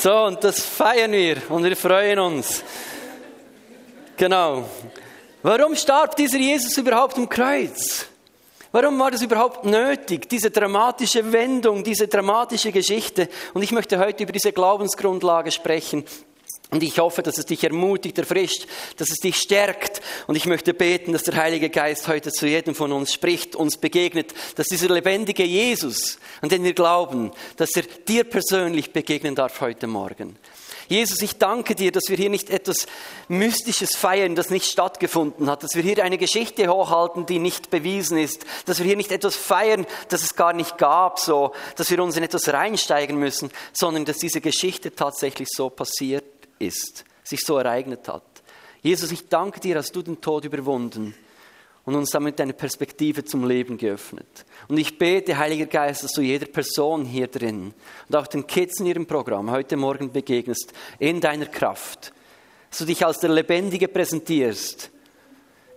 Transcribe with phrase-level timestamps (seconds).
[0.00, 2.62] So, und das feiern wir und wir freuen uns.
[4.16, 4.68] Genau.
[5.42, 8.06] Warum starb dieser Jesus überhaupt am Kreuz?
[8.70, 13.28] Warum war das überhaupt nötig, diese dramatische Wendung, diese dramatische Geschichte?
[13.54, 16.04] Und ich möchte heute über diese Glaubensgrundlage sprechen.
[16.70, 18.66] Und ich hoffe, dass es dich ermutigt, erfrischt,
[18.98, 20.02] dass es dich stärkt.
[20.26, 23.78] Und ich möchte beten, dass der Heilige Geist heute zu jedem von uns spricht, uns
[23.78, 29.62] begegnet, dass dieser lebendige Jesus, an den wir glauben, dass er dir persönlich begegnen darf
[29.62, 30.36] heute Morgen.
[30.88, 32.86] Jesus, ich danke dir, dass wir hier nicht etwas
[33.28, 38.16] Mystisches feiern, das nicht stattgefunden hat, dass wir hier eine Geschichte hochhalten, die nicht bewiesen
[38.16, 42.02] ist, dass wir hier nicht etwas feiern, das es gar nicht gab, so, dass wir
[42.02, 47.58] uns in etwas reinsteigen müssen, sondern dass diese Geschichte tatsächlich so passiert ist, sich so
[47.58, 48.22] ereignet hat.
[48.82, 51.14] Jesus, ich danke dir, dass du den Tod überwunden
[51.84, 54.44] und uns damit eine Perspektive zum Leben geöffnet.
[54.68, 57.72] Und ich bete, Heiliger Geist, dass du jeder Person hier drin
[58.08, 62.12] und auch den Kids in ihrem Programm heute Morgen begegnest, in deiner Kraft.
[62.70, 64.90] Dass du dich als der Lebendige präsentierst,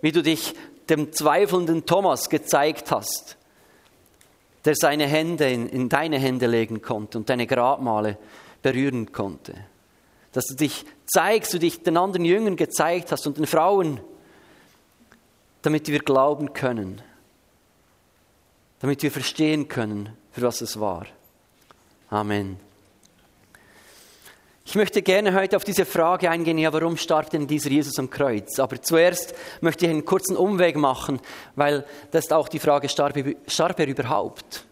[0.00, 0.54] wie du dich
[0.90, 3.38] dem zweifelnden Thomas gezeigt hast,
[4.64, 8.18] der seine Hände in, in deine Hände legen konnte und deine Grabmale
[8.60, 9.54] berühren konnte
[10.32, 14.00] dass du dich zeigst, du dich den anderen Jüngern gezeigt hast und den Frauen,
[15.62, 17.00] damit wir glauben können,
[18.80, 21.06] damit wir verstehen können, für was es war.
[22.10, 22.58] Amen.
[24.64, 28.08] Ich möchte gerne heute auf diese Frage eingehen, ja, warum starb denn dieser Jesus am
[28.08, 28.58] Kreuz?
[28.58, 31.20] Aber zuerst möchte ich einen kurzen Umweg machen,
[31.56, 34.64] weil das ist auch die Frage, starb er überhaupt?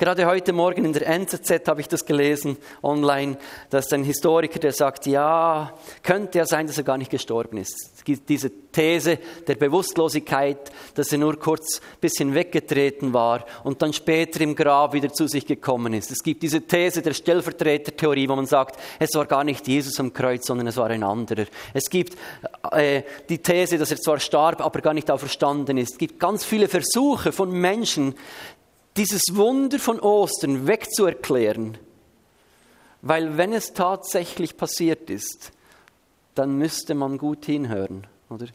[0.00, 3.36] Gerade heute Morgen in der NZZ habe ich das gelesen online,
[3.68, 5.74] dass ein Historiker, der sagt, ja,
[6.04, 7.94] könnte ja sein, dass er gar nicht gestorben ist.
[7.96, 9.18] Es gibt diese These
[9.48, 14.92] der Bewusstlosigkeit, dass er nur kurz ein bisschen weggetreten war und dann später im Grab
[14.92, 16.12] wieder zu sich gekommen ist.
[16.12, 20.12] Es gibt diese These der Stellvertretertheorie, wo man sagt, es war gar nicht Jesus am
[20.12, 21.46] Kreuz, sondern es war ein anderer.
[21.74, 22.16] Es gibt
[22.70, 25.94] äh, die These, dass er zwar starb, aber gar nicht auferstanden ist.
[25.94, 28.14] Es gibt ganz viele Versuche von Menschen,
[28.98, 31.78] dieses Wunder von Ostern wegzuerklären,
[33.00, 35.52] weil wenn es tatsächlich passiert ist,
[36.34, 38.46] dann müsste man gut hinhören, oder?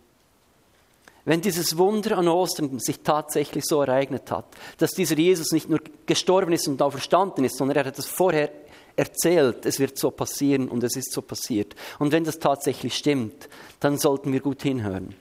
[1.25, 4.45] Wenn dieses Wunder an Ostern sich tatsächlich so ereignet hat,
[4.77, 8.51] dass dieser Jesus nicht nur gestorben ist und auferstanden ist, sondern er hat es vorher
[8.97, 11.73] erzählt, es wird so passieren und es ist so passiert.
[11.99, 13.47] Und wenn das tatsächlich stimmt,
[13.79, 15.15] dann sollten wir gut hinhören.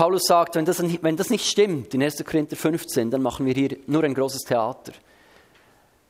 [0.00, 2.24] Paulus sagt, wenn das, wenn das nicht stimmt, in 1.
[2.24, 4.92] Korinther 15, dann machen wir hier nur ein großes Theater.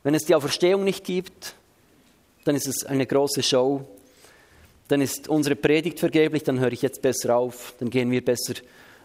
[0.03, 1.55] Wenn es die Auferstehung nicht gibt,
[2.45, 3.83] dann ist es eine große Show.
[4.87, 8.53] Dann ist unsere Predigt vergeblich, dann höre ich jetzt besser auf, dann gehen wir besser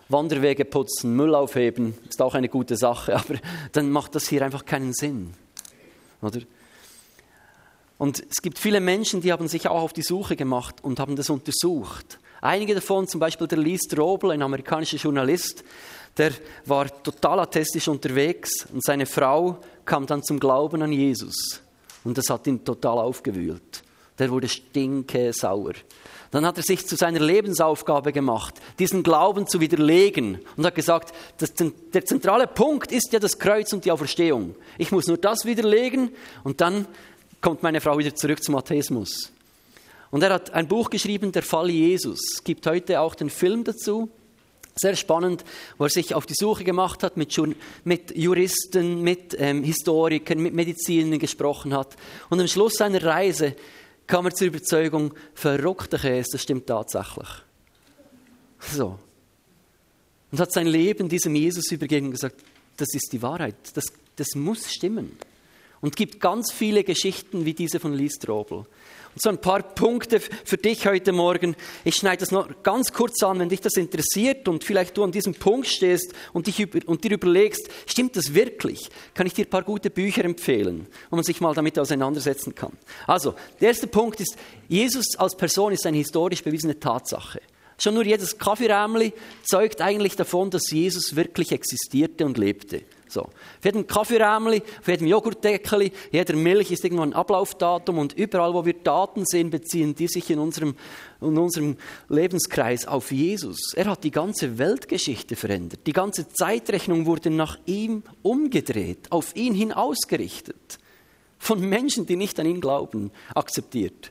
[0.09, 3.41] Wanderwege putzen, Müll aufheben, ist auch eine gute Sache, aber
[3.73, 5.35] dann macht das hier einfach keinen Sinn.
[6.23, 6.43] Oder?
[7.99, 11.17] Und es gibt viele Menschen, die haben sich auch auf die Suche gemacht und haben
[11.17, 12.21] das untersucht.
[12.41, 15.65] Einige davon, zum Beispiel der Lee Strobel, ein amerikanischer Journalist,
[16.17, 16.33] der
[16.65, 21.61] war total atheistisch unterwegs und seine Frau kam dann zum Glauben an Jesus.
[22.05, 23.83] Und das hat ihn total aufgewühlt.
[24.19, 25.75] Der wurde stinke sauer.
[26.31, 31.15] Dann hat er sich zu seiner Lebensaufgabe gemacht, diesen Glauben zu widerlegen und hat gesagt,
[31.39, 34.55] das, der zentrale Punkt ist ja das Kreuz und die Auferstehung.
[34.79, 36.11] Ich muss nur das widerlegen
[36.45, 36.87] und dann
[37.41, 39.33] kommt meine Frau wieder zurück zum Atheismus.
[40.11, 42.21] Und er hat ein Buch geschrieben, Der Fall Jesus.
[42.35, 44.11] Es gibt heute auch den Film dazu.
[44.79, 45.45] Sehr spannend,
[45.79, 47.35] wo er sich auf die Suche gemacht hat, mit,
[48.15, 51.97] Juristen, mit ähm, Historikern, mit Medizinern gesprochen hat.
[52.29, 53.57] Und am Schluss seiner Reise
[54.07, 57.29] kam er zur Überzeugung, verrückter Käse, das stimmt tatsächlich.
[58.61, 58.99] So.
[60.31, 62.37] Und hat sein Leben diesem Jesus übergeben und gesagt,
[62.77, 65.17] das ist die Wahrheit, das, das muss stimmen.
[65.81, 68.67] Und gibt ganz viele Geschichten wie diese von Lee Strobel.
[69.19, 71.57] So ein paar Punkte für dich heute Morgen.
[71.85, 75.11] Ich schneide das noch ganz kurz an, wenn dich das interessiert und vielleicht du an
[75.11, 78.91] diesem Punkt stehst und, dich über, und dir überlegst, stimmt das wirklich?
[79.15, 82.73] Kann ich dir ein paar gute Bücher empfehlen, wo man sich mal damit auseinandersetzen kann.
[83.07, 84.37] Also, der erste Punkt ist,
[84.69, 87.41] Jesus als Person ist eine historisch bewiesene Tatsache.
[87.79, 89.15] Schon nur jedes Kaffeerämli
[89.45, 92.83] zeugt eigentlich davon, dass Jesus wirklich existierte und lebte.
[93.09, 93.23] So.
[93.23, 98.65] Auf jedem Kaffeerämli, auf jedem Joghurtdeckel, jeder Milch ist irgendwo ein Ablaufdatum und überall, wo
[98.65, 100.75] wir Daten sehen, beziehen die sich in unserem,
[101.21, 101.77] in unserem
[102.09, 103.75] Lebenskreis auf Jesus.
[103.75, 105.81] Er hat die ganze Weltgeschichte verändert.
[105.87, 110.79] Die ganze Zeitrechnung wurde nach ihm umgedreht, auf ihn hin ausgerichtet.
[111.39, 114.11] Von Menschen, die nicht an ihn glauben, akzeptiert.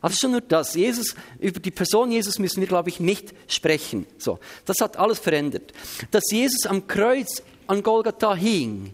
[0.00, 0.74] Aber schon nur das.
[0.74, 4.06] Jesus, über die Person Jesus müssen wir, glaube ich, nicht sprechen.
[4.16, 4.38] So.
[4.64, 5.72] Das hat alles verändert.
[6.10, 8.92] Dass Jesus am Kreuz an Golgatha hing,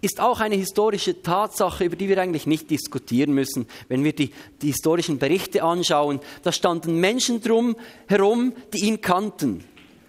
[0.00, 3.66] ist auch eine historische Tatsache, über die wir eigentlich nicht diskutieren müssen.
[3.88, 4.30] Wenn wir die,
[4.60, 7.76] die historischen Berichte anschauen, da standen Menschen drum
[8.06, 9.64] herum, die ihn kannten.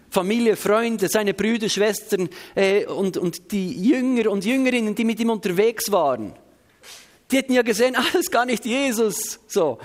[0.09, 5.29] Familie, Freunde, seine Brüder, Schwestern äh, und, und die Jünger und Jüngerinnen, die mit ihm
[5.29, 6.33] unterwegs waren.
[7.29, 9.39] Die hätten ja gesehen, ah, das ist gar nicht Jesus.
[9.47, 9.79] So.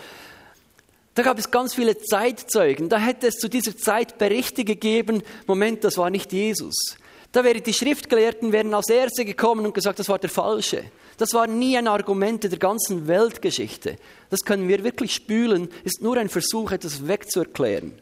[1.15, 2.89] Da gab es ganz viele Zeitzeugen.
[2.89, 6.97] Da hätte es zu dieser Zeit Berichte gegeben, Moment, das war nicht Jesus.
[7.33, 10.85] Da wären die Schriftgelehrten wären als Erste gekommen und gesagt, das war der Falsche.
[11.17, 13.97] Das war nie ein Argument der ganzen Weltgeschichte.
[14.29, 17.95] Das können wir wirklich spülen, ist nur ein Versuch, etwas wegzuerklären.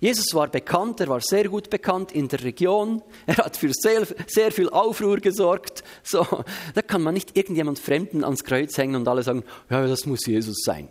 [0.00, 4.06] Jesus war bekannt, er war sehr gut bekannt in der Region, er hat für sehr,
[4.26, 5.84] sehr viel Aufruhr gesorgt.
[6.02, 6.26] So,
[6.74, 10.26] da kann man nicht irgendjemand Fremden ans Kreuz hängen und alle sagen, ja, das muss
[10.26, 10.88] Jesus sein.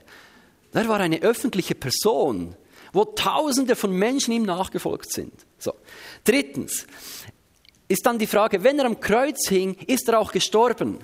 [0.73, 2.55] Er war eine öffentliche Person,
[2.91, 5.33] wo Tausende von Menschen ihm nachgefolgt sind.
[5.63, 5.73] So.
[6.25, 6.85] Drittens
[7.87, 10.99] ist dann die Frage, wenn er am Kreuz hing, ist er auch gestorben?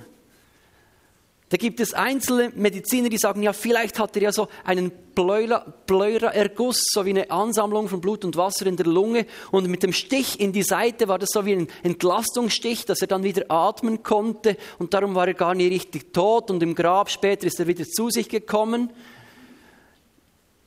[1.48, 6.84] Da gibt es einzelne Mediziner, die sagen, ja, vielleicht hat er ja so einen Pleura-Erguss,
[6.92, 9.26] so wie eine Ansammlung von Blut und Wasser in der Lunge.
[9.50, 13.08] Und mit dem Stich in die Seite war das so wie ein Entlastungsstich, dass er
[13.08, 14.58] dann wieder atmen konnte.
[14.78, 16.52] Und darum war er gar nicht richtig tot.
[16.52, 18.92] Und im Grab später ist er wieder zu sich gekommen.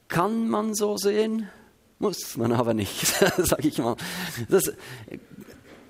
[0.08, 1.48] Kann man so sehen?
[2.02, 3.06] Muss man aber nicht,
[3.36, 3.94] sage ich mal.
[4.48, 4.72] Das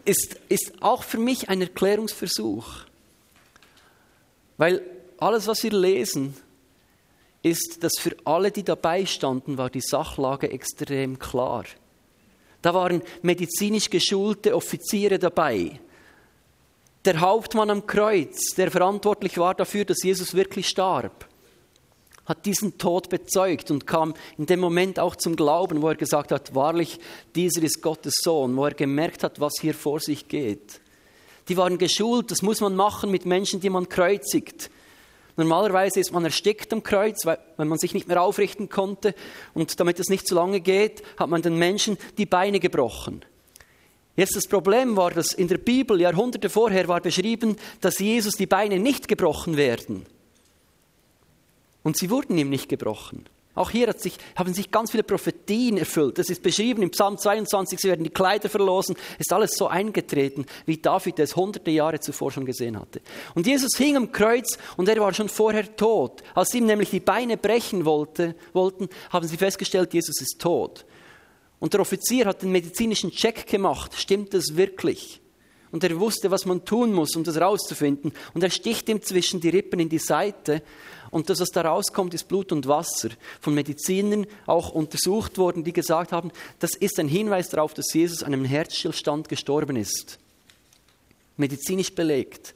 [0.05, 2.67] ist, ist auch für mich ein Erklärungsversuch.
[4.59, 4.83] Weil
[5.17, 6.37] alles, was wir lesen,
[7.43, 11.65] ist, dass für alle, die dabei standen, war die Sachlage extrem klar.
[12.61, 15.81] Da waren medizinisch geschulte Offiziere dabei.
[17.07, 21.27] Der Hauptmann am Kreuz, der verantwortlich war dafür, dass Jesus wirklich starb
[22.25, 26.31] hat diesen Tod bezeugt und kam in dem Moment auch zum Glauben, wo er gesagt
[26.31, 27.01] hat, wahrlich,
[27.35, 30.81] dieser ist Gottes Sohn, wo er gemerkt hat, was hier vor sich geht.
[31.49, 34.71] Die waren geschult, das muss man machen mit Menschen, die man kreuzigt.
[35.37, 39.15] Normalerweise ist man erstickt am Kreuz, weil, wenn man sich nicht mehr aufrichten konnte.
[39.55, 43.25] Und damit es nicht zu lange geht, hat man den Menschen die Beine gebrochen.
[44.15, 48.47] Jetzt das Problem war, dass in der Bibel Jahrhunderte vorher war beschrieben, dass Jesus die
[48.47, 50.05] Beine nicht gebrochen werden.
[51.83, 53.29] Und sie wurden ihm nicht gebrochen.
[53.55, 56.17] Auch hier sich, haben sich ganz viele Prophetien erfüllt.
[56.17, 58.97] Das ist beschrieben im Psalm 22, sie werden die Kleider verlosen.
[59.19, 63.03] Ist alles so eingetreten, wie David es hunderte Jahre zuvor schon gesehen hatte.
[63.35, 66.23] Und Jesus hing am Kreuz und er war schon vorher tot.
[66.35, 70.87] Als sie ihm nämlich die Beine brechen wollte, wollten, haben sie festgestellt, Jesus ist tot.
[71.59, 73.93] Und der Offizier hat den medizinischen Check gemacht.
[73.95, 75.21] Stimmt das wirklich?
[75.73, 78.13] Und er wusste, was man tun muss, um das rauszufinden.
[78.35, 80.63] Und er sticht ihm zwischen die Rippen in die Seite
[81.13, 83.11] und das, was da rauskommt, ist Blut und Wasser.
[83.43, 88.23] Von Medizinern auch untersucht worden, die gesagt haben, das ist ein Hinweis darauf, dass Jesus
[88.23, 90.19] an einem Herzstillstand gestorben ist.
[91.37, 92.55] Medizinisch belegt.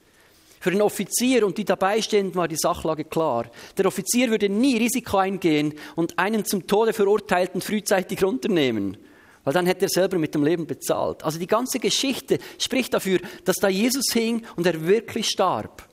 [0.59, 3.45] Für den Offizier und die dabei stehenden war die Sachlage klar.
[3.77, 8.97] Der Offizier würde nie Risiko eingehen und einen zum Tode verurteilten frühzeitig runternehmen,
[9.45, 11.23] weil dann hätte er selber mit dem Leben bezahlt.
[11.23, 15.87] Also die ganze Geschichte spricht dafür, dass da Jesus hing und er wirklich starb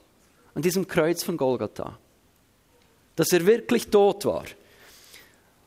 [0.55, 1.99] an diesem Kreuz von Golgatha
[3.15, 4.45] dass er wirklich tot war.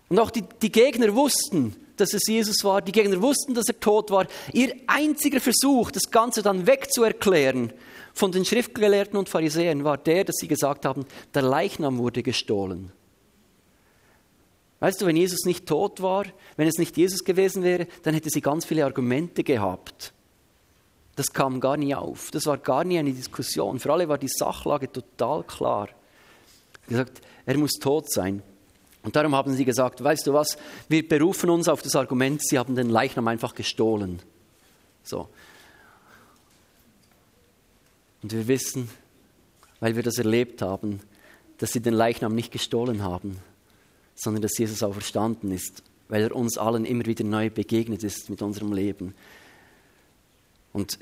[0.08, 2.82] Und auch die, die Gegner wussten, dass es Jesus war.
[2.82, 4.26] Die Gegner wussten, dass er tot war.
[4.52, 7.72] Ihr einziger Versuch, das Ganze dann wegzuerklären
[8.14, 11.04] von den Schriftgelehrten und Pharisäern, war der, dass sie gesagt haben,
[11.34, 12.92] der Leichnam wurde gestohlen.
[14.80, 16.26] Weißt du, wenn Jesus nicht tot war,
[16.56, 20.12] wenn es nicht Jesus gewesen wäre, dann hätte sie ganz viele Argumente gehabt.
[21.16, 22.30] Das kam gar nie auf.
[22.30, 23.80] Das war gar nie eine Diskussion.
[23.80, 25.88] Für alle war die Sachlage total klar.
[26.88, 28.42] Gesagt, er muss tot sein.
[29.02, 32.58] Und darum haben sie gesagt, weißt du was, wir berufen uns auf das Argument, sie
[32.58, 34.20] haben den Leichnam einfach gestohlen.
[35.04, 35.28] So.
[38.22, 38.90] Und wir wissen,
[39.78, 41.00] weil wir das erlebt haben,
[41.58, 43.38] dass sie den Leichnam nicht gestohlen haben,
[44.16, 48.42] sondern dass Jesus auferstanden ist, weil er uns allen immer wieder neu begegnet ist mit
[48.42, 49.14] unserem Leben.
[50.72, 50.98] Und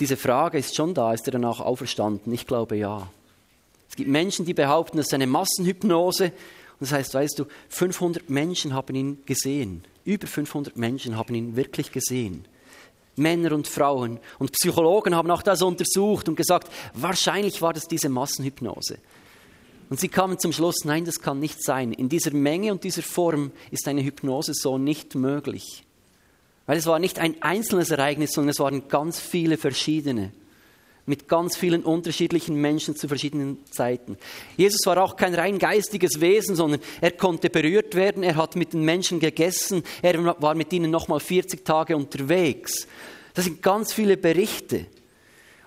[0.00, 2.32] diese Frage ist schon da, ist er danach auferstanden?
[2.32, 3.10] Ich glaube ja.
[3.92, 6.24] Es gibt Menschen, die behaupten, das ist eine Massenhypnose.
[6.24, 6.32] Und
[6.80, 9.84] das heißt, weißt du, 500 Menschen haben ihn gesehen.
[10.06, 12.46] Über 500 Menschen haben ihn wirklich gesehen.
[13.16, 14.18] Männer und Frauen.
[14.38, 18.96] Und Psychologen haben auch das untersucht und gesagt, wahrscheinlich war das diese Massenhypnose.
[19.90, 21.92] Und sie kamen zum Schluss, nein, das kann nicht sein.
[21.92, 25.84] In dieser Menge und dieser Form ist eine Hypnose so nicht möglich.
[26.64, 30.32] Weil es war nicht ein einzelnes Ereignis, sondern es waren ganz viele verschiedene
[31.06, 34.16] mit ganz vielen unterschiedlichen Menschen zu verschiedenen Zeiten.
[34.56, 38.72] Jesus war auch kein rein geistiges Wesen, sondern er konnte berührt werden, er hat mit
[38.72, 42.86] den Menschen gegessen, er war mit ihnen nochmal 40 Tage unterwegs.
[43.34, 44.86] Das sind ganz viele Berichte.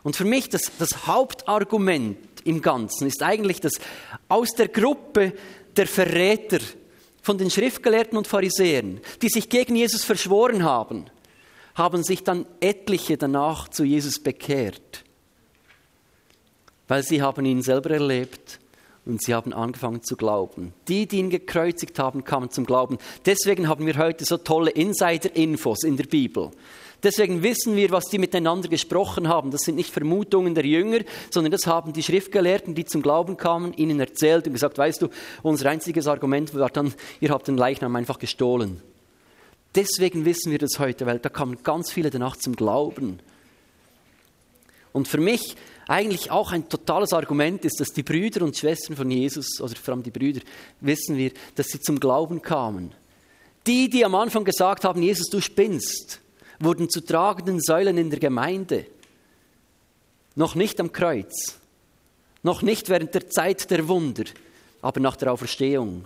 [0.04, 3.74] Und für mich das, das Hauptargument im Ganzen ist eigentlich, dass
[4.30, 5.34] aus der Gruppe
[5.76, 6.60] der Verräter
[7.22, 11.06] von den Schriftgelehrten und Pharisäern, die sich gegen Jesus verschworen haben,
[11.74, 15.05] haben sich dann etliche danach zu Jesus bekehrt,
[16.88, 18.60] weil sie haben ihn selber erlebt
[19.06, 20.74] und sie haben angefangen zu glauben.
[20.88, 22.98] Die, die ihn gekreuzigt haben, kamen zum Glauben.
[23.26, 26.52] Deswegen haben wir heute so tolle Insider-Infos in der Bibel.
[27.04, 29.52] Deswegen wissen wir, was die miteinander gesprochen haben.
[29.52, 33.74] Das sind nicht Vermutungen der Jünger, sondern das haben die Schriftgelehrten, die zum Glauben kamen,
[33.74, 35.10] ihnen erzählt und gesagt, weißt du,
[35.44, 38.82] unser einziges Argument war dann, ihr habt den Leichnam einfach gestohlen.
[39.76, 43.20] Deswegen wissen wir das heute, weil da kamen ganz viele danach zum Glauben.
[44.94, 45.56] Und für mich
[45.88, 49.94] eigentlich auch ein totales Argument ist, dass die Brüder und Schwestern von Jesus, oder vor
[49.94, 50.42] allem die Brüder,
[50.82, 52.94] wissen wir, dass sie zum Glauben kamen.
[53.68, 56.22] Die, die am Anfang gesagt haben, Jesus, du spinnst,
[56.60, 58.86] wurden zu tragenden Säulen in der Gemeinde.
[60.36, 61.58] Noch nicht am Kreuz,
[62.44, 64.26] noch nicht während der Zeit der Wunder,
[64.82, 66.06] aber nach der Auferstehung,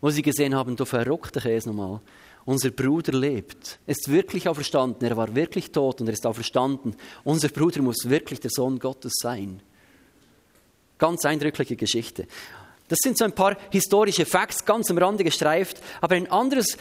[0.00, 2.00] wo sie gesehen haben, du verrückter Käse nochmal,
[2.44, 3.78] unser Bruder lebt.
[3.86, 5.08] Ist wirklich auferstanden.
[5.08, 6.96] Er war wirklich tot und er ist auferstanden.
[7.24, 9.60] Unser Bruder muss wirklich der Sohn Gottes sein.
[10.98, 12.26] Ganz eindrückliche Geschichte.
[12.88, 15.82] Das sind so ein paar historische Facts, ganz am Rande gestreift.
[16.00, 16.76] Aber ein anderes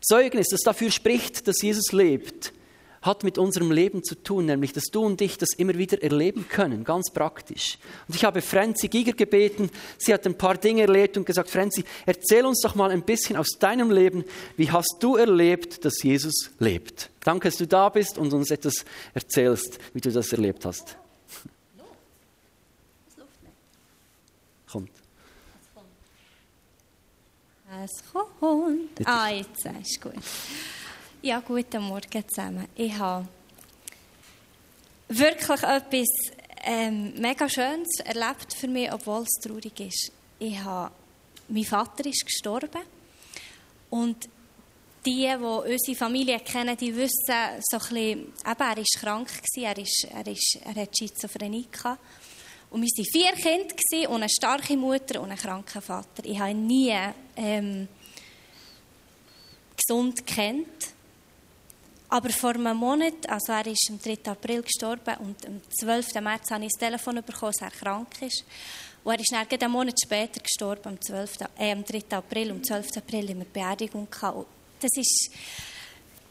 [0.00, 2.52] Zeugnis, das dafür spricht, dass Jesus lebt,
[3.02, 6.46] hat mit unserem Leben zu tun, nämlich dass du und ich das immer wieder erleben
[6.48, 7.78] können, ganz praktisch.
[8.08, 11.84] Und ich habe Franzi Giger gebeten, sie hat ein paar Dinge erlebt und gesagt, Franzi,
[12.06, 14.24] erzähl uns doch mal ein bisschen aus deinem Leben,
[14.56, 17.10] wie hast du erlebt, dass Jesus lebt?
[17.24, 20.96] Danke, dass du da bist und uns etwas erzählst, wie du das erlebt hast.
[24.70, 24.90] Kommt.
[27.84, 28.90] Es kommt.
[29.04, 30.14] Ah, jetzt ist gut.
[31.24, 32.66] Ja, guten Morgen zusammen.
[32.74, 33.28] Ich habe
[35.08, 36.08] wirklich etwas
[36.64, 40.10] ähm, mega Schönes erlebt für mich, obwohl es traurig ist.
[40.40, 40.90] Ich habe,
[41.46, 42.82] mein Vater ist gestorben
[43.88, 44.28] und
[45.06, 49.78] die, die unsere Familie kennen, die wissen so ein bisschen, eben, er war krank, er,
[49.78, 52.00] ist, er, ist, er hat Schizophrenie gehabt.
[52.70, 56.24] Und wir waren vier Kinder und eine starke Mutter und einen kranken Vater.
[56.24, 56.98] Ich habe ihn nie
[57.36, 57.86] ähm,
[59.76, 60.92] gesund kennt.
[62.12, 64.30] Aber vor einem Monat, also er ist am 3.
[64.30, 66.16] April gestorben und am 12.
[66.20, 68.44] März habe ich das Telefon bekommen, dass er krank ist.
[69.02, 72.02] Und er ist dann einen Monat später gestorben, am, 12., äh, am 3.
[72.14, 72.98] April, am 12.
[72.98, 74.08] April in der Beerdigung.
[74.10, 74.46] Gehabt.
[74.80, 75.04] Das war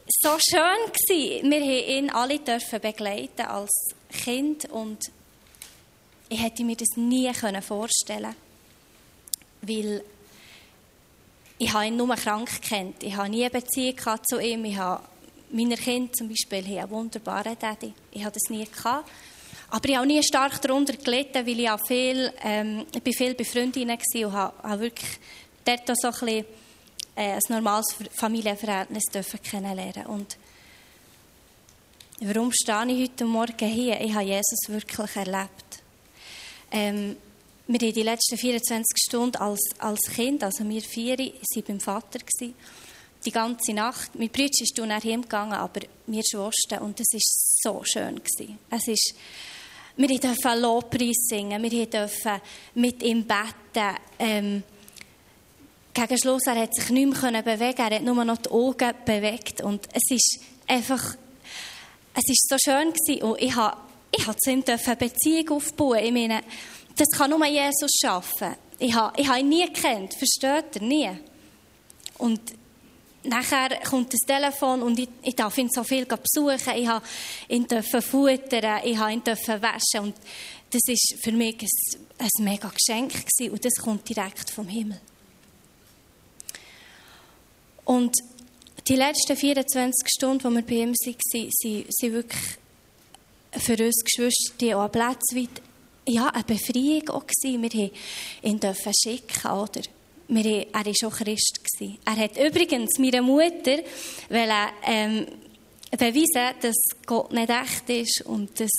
[0.06, 0.92] so schön.
[0.92, 1.50] Gewesen.
[1.50, 3.72] Wir durften ihn alle dürfen begleiten als
[4.08, 5.00] Kind und
[6.28, 8.36] ich hätte mir das nie vorstellen können.
[9.62, 10.04] Weil
[11.58, 13.02] ich habe ihn nur krank kennt.
[13.02, 13.96] Ich habe nie eine Beziehung
[14.28, 14.64] zu ihm.
[14.64, 15.02] Ich habe
[15.52, 17.92] meine Kinder zum Beispiel haben einen wunderbaren Daddy.
[18.10, 19.08] Ich hatte das nie gehabt.
[19.70, 23.12] Aber ich habe auch nie stark darunter gelitten, weil ich auch viel, ähm, ich bin
[23.12, 25.18] viel bei Freundinnen war und habe, habe wirklich
[25.64, 26.44] dort so ein, bisschen,
[27.16, 29.04] äh, ein normales Familienverhältnis
[29.42, 30.06] kennenlernen.
[30.06, 30.36] Und
[32.20, 34.00] warum stehe ich heute Morgen hier?
[34.00, 35.82] Ich habe Jesus wirklich erlebt.
[36.70, 37.16] Ähm,
[37.66, 42.18] wir haben die letzten 24 Stunden als, als Kind, also wir vier, waren beim Vater.
[42.18, 42.54] Gewesen
[43.24, 44.14] die ganze Nacht.
[44.14, 46.80] Mein Bruder ist dann heimgegangen, aber wir Schwestern.
[46.80, 48.20] Und es war so schön.
[48.70, 49.14] Es ist,
[49.96, 52.40] wir durften Lobpreis singen, wir durften
[52.74, 53.96] mit ihm beten.
[54.18, 54.62] Ähm,
[55.94, 59.60] gegen Schluss, er hat sich nicht mehr bewegen er hat nur noch die Augen bewegt.
[59.60, 61.16] Und es ist einfach,
[62.14, 63.22] es ist so schön gewesen.
[63.22, 63.76] Und ich habe,
[64.10, 65.98] ich habe zu ihm eine Beziehung aufbauen.
[66.02, 66.42] Ich meine,
[66.96, 68.56] das kann nur Jesus schaffen.
[68.78, 70.82] Ich habe, ich habe ihn nie gekannt, versteht er?
[70.82, 71.10] Nie.
[72.18, 72.40] Und
[73.24, 76.76] nachher kommt das Telefon und ich, ich darf ihn so viel besuchen.
[76.76, 77.04] Ich habe
[77.48, 80.14] ihn futtern, ich habe ihn waschen und
[80.70, 81.68] das ist für mich ein,
[82.18, 85.00] ein mega Geschenk gewesen, und das kommt direkt vom Himmel.
[87.84, 88.16] Und
[88.88, 92.42] die letzten 24 Stunden, die wir bei ihm waren, sind, wirklich
[93.58, 95.62] für uns Geschwister, die auch Plätze weit,
[96.08, 97.62] ja, eine Befreiung auch gewesen.
[97.62, 97.90] Wir
[98.50, 99.82] durften ihn schicken, oder?
[100.28, 101.60] Wir, er war auch Christ.
[102.04, 103.78] Er hat übrigens meiner Mutter
[104.28, 105.26] wollen, ähm,
[105.90, 106.76] beweisen, dass
[107.06, 108.70] Gott nicht echt ist und dass,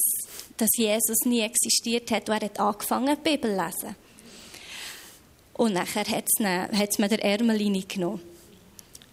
[0.57, 2.29] dass Jesus nie existiert hat.
[2.29, 3.95] Und er hat angefangen, die Bibel zu lesen.
[5.53, 6.25] Und nachher hat
[6.89, 8.21] es mir der Ärmel genommen.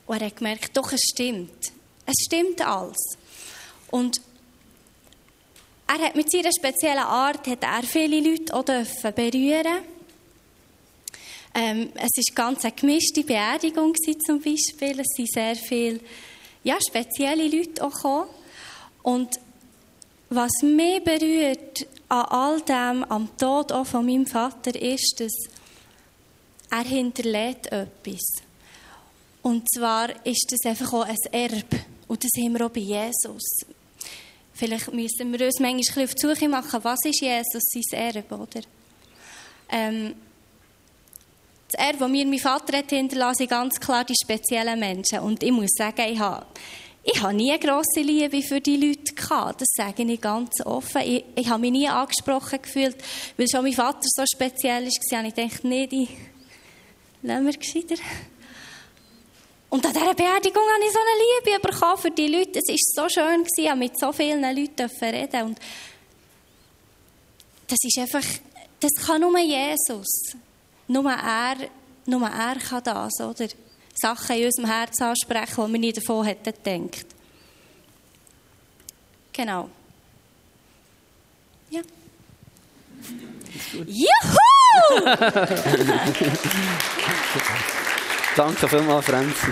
[0.06, 1.72] Und er hat gemerkt, doch, es stimmt.
[2.06, 2.96] Es stimmt alles.
[3.90, 4.20] Und
[5.86, 9.82] er hat mit seiner speziellen Art hat er viele Leute auch berühren
[11.54, 15.00] ähm, es war ganz eine gemischte Beerdigung zum Beispiel.
[15.00, 16.00] Es sind sehr viele
[16.62, 18.28] ja, spezielle Leute auch gekommen.
[19.02, 19.40] Und
[20.28, 25.32] was mich berührt an all dem, am Tod auch von meinem Vater, ist, dass
[26.70, 28.22] er hinterlädt etwas.
[29.42, 31.80] Und zwar ist das einfach auch ein Erbe.
[32.06, 33.42] Und das haben wir auch bei Jesus.
[34.52, 38.60] Vielleicht müssen wir uns manchmal auf die Suche machen, was ist Jesus sein Erbe, oder?
[39.70, 40.14] Ähm,
[41.70, 45.20] das Erbe, das mir mein Vater hat hinterlassen, sind ganz klar die speziellen Menschen.
[45.20, 46.46] Und ich muss sagen, ich habe,
[47.02, 49.60] ich habe nie eine grosse Liebe für die Leute gehabt.
[49.60, 51.02] Das sage ich ganz offen.
[51.02, 52.96] Ich, ich habe mich nie angesprochen gefühlt,
[53.36, 55.24] weil schon mein Vater so speziell war.
[55.24, 56.08] Ich dachte, nee, die
[57.22, 58.02] lassen wir gescheiter.
[59.68, 62.58] Und an dieser Beerdigung habe ich so eine Liebe bekommen für die Leute.
[62.58, 65.42] Es war so schön, ich durfte mit so vielen Leuten reden.
[65.42, 65.58] Und
[67.68, 68.24] das ist einfach,
[68.80, 70.34] das kann nur Jesus.
[70.90, 71.56] Nur er,
[72.06, 73.46] nur er kann das, oder?
[73.94, 77.06] Sachen in unserem Herzen ansprechen, die wir nie davon hätten gedacht.
[79.32, 79.70] Genau.
[81.70, 81.82] Ja.
[83.86, 84.08] Juhu!
[88.34, 89.46] Danke vielmals, Franzi.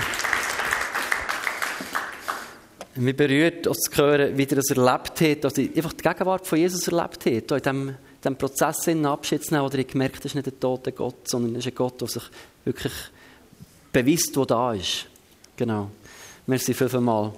[2.96, 6.48] Mich berührt, auch zu hören, wie er das erlebt hat, dass er einfach die Gegenwart
[6.48, 10.18] von Jesus erlebt hat, in diesem, diesem Prozess in Abschied zu nehmen, oder ich gemerkt,
[10.18, 12.22] das ist nicht der tote Gott, sondern es ist ein Gott, der sich
[12.64, 12.92] wirklich
[13.92, 15.06] beweist, der da ist.
[15.56, 15.90] Genau.
[16.46, 17.32] Merci fünfmal.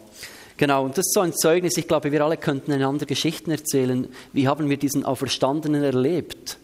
[0.57, 1.77] Genau, und das ist so ein Zeugnis.
[1.79, 4.09] Ich glaube, wir alle könnten einander Geschichten erzählen.
[4.33, 6.59] Wie haben wir diesen Auferstandenen erlebt?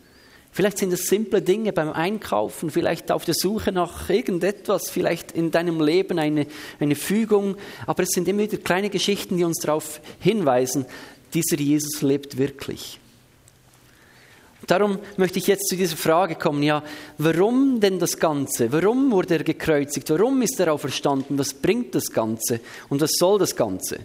[0.52, 5.50] Vielleicht sind es simple Dinge beim Einkaufen, vielleicht auf der Suche nach irgendetwas, vielleicht in
[5.50, 6.46] deinem Leben eine,
[6.80, 7.56] eine Fügung,
[7.86, 10.86] aber es sind immer wieder kleine Geschichten, die uns darauf hinweisen,
[11.34, 12.98] dieser Jesus lebt wirklich.
[14.66, 16.82] Darum möchte ich jetzt zu dieser Frage kommen, ja,
[17.18, 18.72] warum denn das Ganze?
[18.72, 20.10] Warum wurde er gekreuzigt?
[20.10, 21.38] Warum ist er auferstanden?
[21.38, 22.60] Was bringt das Ganze?
[22.88, 24.00] Und was soll das Ganze?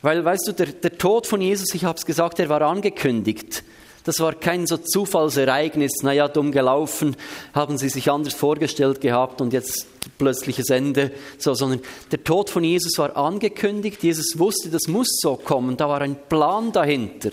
[0.00, 3.64] Weil, weißt du, der, der Tod von Jesus, ich habe es gesagt, er war angekündigt.
[4.04, 7.14] Das war kein so Zufallsereignis, naja, dumm gelaufen,
[7.52, 9.86] haben sie sich anders vorgestellt gehabt und jetzt
[10.16, 15.36] plötzliches Ende, so, sondern der Tod von Jesus war angekündigt, Jesus wusste, das muss so
[15.36, 17.30] kommen, da war ein Plan dahinter.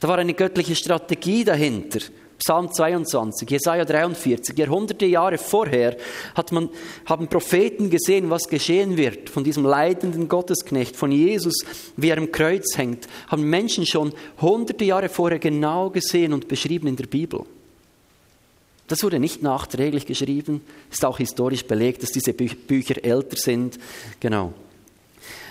[0.00, 2.00] Da war eine göttliche Strategie dahinter.
[2.38, 5.96] Psalm 22, Jesaja 43, Jahrhunderte Jahre vorher
[6.36, 6.68] hat man,
[7.04, 11.64] haben Propheten gesehen, was geschehen wird von diesem leidenden Gottesknecht, von Jesus,
[11.96, 16.86] wie er am Kreuz hängt, haben Menschen schon hunderte Jahre vorher genau gesehen und beschrieben
[16.86, 17.40] in der Bibel.
[18.86, 23.78] Das wurde nicht nachträglich geschrieben, ist auch historisch belegt, dass diese Bü Bücher älter sind.
[24.20, 24.54] Genau.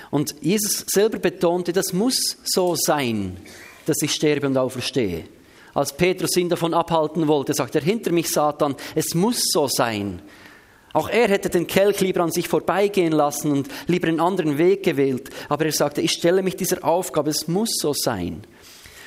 [0.09, 3.35] Und Jesus selber betonte, das muss so sein,
[3.89, 5.25] dass ich sterbe und auferstehe
[5.77, 10.23] als Petrus ihn davon abhalten wollte, sagt er, hinter mich Satan, es muss so sein.
[10.91, 14.81] Auch er hätte den Kelch lieber an sich vorbeigehen lassen und lieber einen anderen Weg
[14.81, 15.29] gewählt.
[15.49, 18.41] Aber er sagte, ich stelle mich dieser Aufgabe, es muss so sein.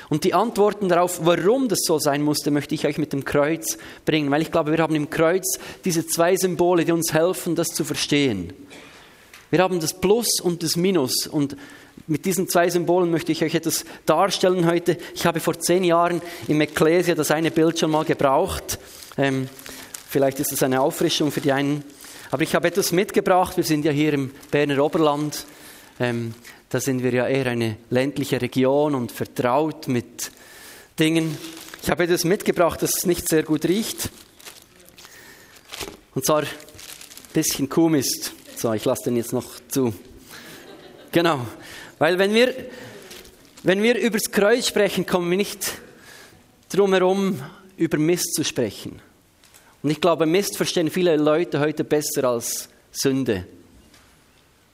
[0.07, 3.77] Und die Antworten darauf, warum das so sein musste, möchte ich euch mit dem Kreuz
[4.05, 7.67] bringen, weil ich glaube, wir haben im Kreuz diese zwei Symbole, die uns helfen, das
[7.67, 8.53] zu verstehen.
[9.49, 11.57] Wir haben das Plus und das Minus und
[12.11, 14.97] mit diesen zwei Symbolen möchte ich euch etwas darstellen heute.
[15.15, 18.79] Ich habe vor zehn Jahren im Ecclesia das eine Bild schon mal gebraucht.
[19.17, 19.47] Ähm,
[20.09, 21.85] vielleicht ist es eine Auffrischung für die einen.
[22.29, 23.55] Aber ich habe etwas mitgebracht.
[23.55, 25.45] Wir sind ja hier im Berner Oberland.
[26.01, 26.33] Ähm,
[26.67, 30.31] da sind wir ja eher eine ländliche Region und vertraut mit
[30.99, 31.37] Dingen.
[31.81, 34.09] Ich habe etwas mitgebracht, das nicht sehr gut riecht.
[36.13, 36.47] Und zwar ein
[37.31, 38.33] bisschen Kuhmist.
[38.57, 39.93] So, ich lasse den jetzt noch zu.
[41.13, 41.45] Genau.
[42.01, 42.51] Weil wenn wir,
[43.61, 45.73] wenn wir über das Kreuz sprechen, kommen wir nicht
[46.71, 47.39] drum herum,
[47.77, 48.99] über Mist zu sprechen.
[49.83, 53.45] Und ich glaube, Mist verstehen viele Leute heute besser als Sünde.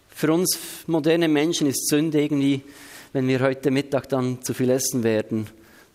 [0.10, 2.62] Für uns moderne Menschen ist Sünde irgendwie,
[3.12, 5.48] wenn wir heute Mittag dann zu viel essen werden,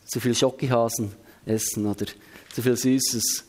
[0.04, 1.12] zu viel Schokihasen
[1.46, 2.04] essen oder
[2.52, 3.44] zu viel Süßes.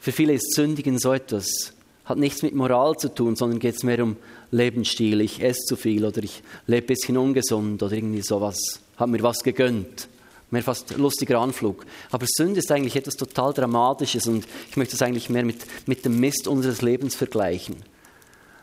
[0.00, 1.74] Für viele ist Sündigen so etwas.
[2.06, 4.16] Hat nichts mit Moral zu tun, sondern geht es mehr um
[4.52, 9.10] Lebensstil, ich esse zu viel oder ich lebe ein bisschen ungesund oder irgendwie sowas, habe
[9.10, 10.08] mir was gegönnt.
[10.50, 11.86] Mehr fast lustiger Anflug.
[12.10, 16.04] Aber Sünde ist eigentlich etwas total Dramatisches und ich möchte es eigentlich mehr mit, mit
[16.04, 17.76] dem Mist unseres Lebens vergleichen.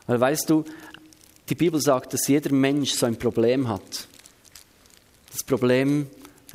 [0.06, 0.63] Weil weißt du,
[1.49, 4.08] die Bibel sagt, dass jeder Mensch so ein Problem hat.
[5.32, 6.06] Das Problem,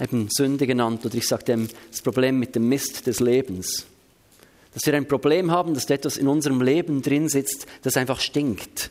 [0.01, 3.87] eben Sünde genannt, oder ich sage dem, das Problem mit dem Mist des Lebens.
[4.73, 8.91] Dass wir ein Problem haben, dass etwas in unserem Leben drin sitzt, das einfach stinkt.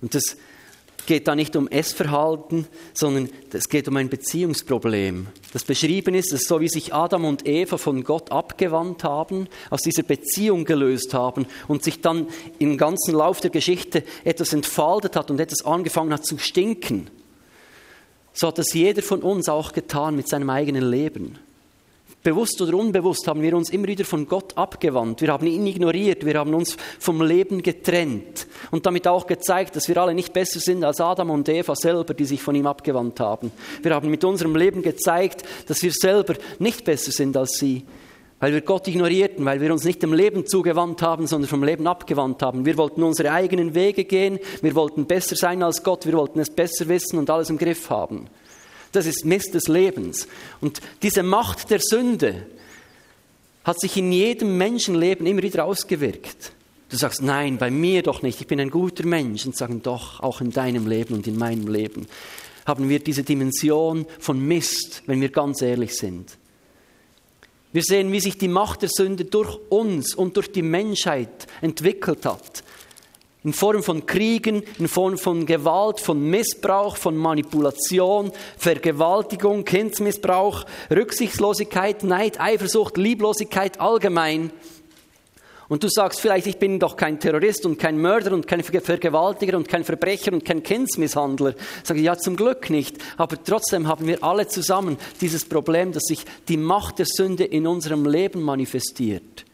[0.00, 0.36] Und das
[1.06, 5.28] geht da nicht um Essverhalten, sondern es geht um ein Beziehungsproblem.
[5.52, 9.82] Das beschrieben ist, dass so wie sich Adam und Eva von Gott abgewandt haben, aus
[9.82, 12.26] dieser Beziehung gelöst haben und sich dann
[12.58, 17.08] im ganzen Lauf der Geschichte etwas entfaltet hat und etwas angefangen hat zu stinken.
[18.32, 21.38] So hat das jeder von uns auch getan mit seinem eigenen Leben.
[22.26, 25.20] Bewusst oder unbewusst haben wir uns immer wieder von Gott abgewandt.
[25.20, 26.26] Wir haben ihn ignoriert.
[26.26, 28.48] Wir haben uns vom Leben getrennt.
[28.72, 32.14] Und damit auch gezeigt, dass wir alle nicht besser sind als Adam und Eva selber,
[32.14, 33.52] die sich von ihm abgewandt haben.
[33.80, 37.84] Wir haben mit unserem Leben gezeigt, dass wir selber nicht besser sind als sie.
[38.40, 41.86] Weil wir Gott ignorierten, weil wir uns nicht dem Leben zugewandt haben, sondern vom Leben
[41.86, 42.66] abgewandt haben.
[42.66, 44.40] Wir wollten unsere eigenen Wege gehen.
[44.62, 46.06] Wir wollten besser sein als Gott.
[46.06, 48.26] Wir wollten es besser wissen und alles im Griff haben.
[48.92, 50.28] Das ist Mist des Lebens.
[50.60, 52.46] Und diese Macht der Sünde
[53.64, 56.52] hat sich in jedem Menschenleben immer wieder ausgewirkt.
[56.88, 59.44] Du sagst, nein, bei mir doch nicht, ich bin ein guter Mensch.
[59.44, 62.06] Und sagen, doch, auch in deinem Leben und in meinem Leben
[62.64, 66.36] haben wir diese Dimension von Mist, wenn wir ganz ehrlich sind.
[67.72, 72.24] Wir sehen, wie sich die Macht der Sünde durch uns und durch die Menschheit entwickelt
[72.24, 72.62] hat
[73.46, 82.02] in Form von Kriegen, in Form von Gewalt, von Missbrauch, von Manipulation, Vergewaltigung, Kindsmissbrauch, Rücksichtslosigkeit,
[82.02, 84.50] Neid, Eifersucht, Lieblosigkeit allgemein.
[85.68, 89.56] Und du sagst vielleicht, ich bin doch kein Terrorist und kein Mörder und kein Vergewaltiger
[89.56, 91.54] und kein Verbrecher und kein Kindsmisshandler.
[91.84, 92.96] Sag ich, ja, zum Glück nicht.
[93.16, 97.68] Aber trotzdem haben wir alle zusammen dieses Problem, dass sich die Macht der Sünde in
[97.68, 99.44] unserem Leben manifestiert.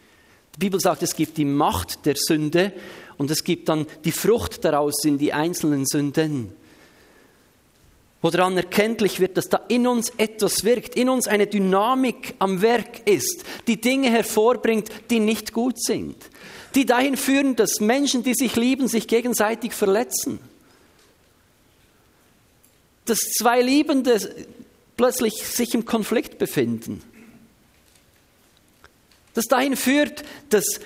[0.55, 2.73] Die Bibel sagt, es gibt die Macht der Sünde
[3.19, 6.53] und es gibt dann die Frucht daraus in die einzelnen Sünden.
[8.21, 12.63] Wo daran erkenntlich wird, dass da in uns etwas wirkt, in uns eine Dynamik am
[12.63, 16.17] Werk ist, die Dinge hervorbringt, die nicht gut sind.
[16.77, 20.39] Die dahin führen, dass Menschen, die sich lieben, sich gegenseitig verletzen.
[23.07, 24.47] Dass zwei Liebende
[24.97, 27.03] plötzlich sich im Konflikt befinden.
[29.35, 30.81] Das dahin führt, dass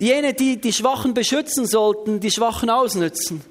[0.00, 3.42] Jene, die die Schwachen beschützen sollten, die Schwachen ausnützen.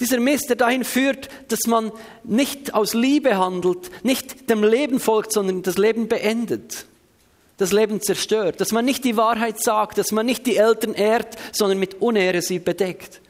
[0.00, 1.92] Dieser Mist, der dahin führt, dass man
[2.24, 6.86] nicht aus Liebe handelt, nicht dem Leben folgt, sondern das Leben beendet,
[7.58, 11.36] das Leben zerstört, dass man nicht die Wahrheit sagt, dass man nicht die Eltern ehrt,
[11.52, 13.20] sondern mit Unehre sie bedeckt.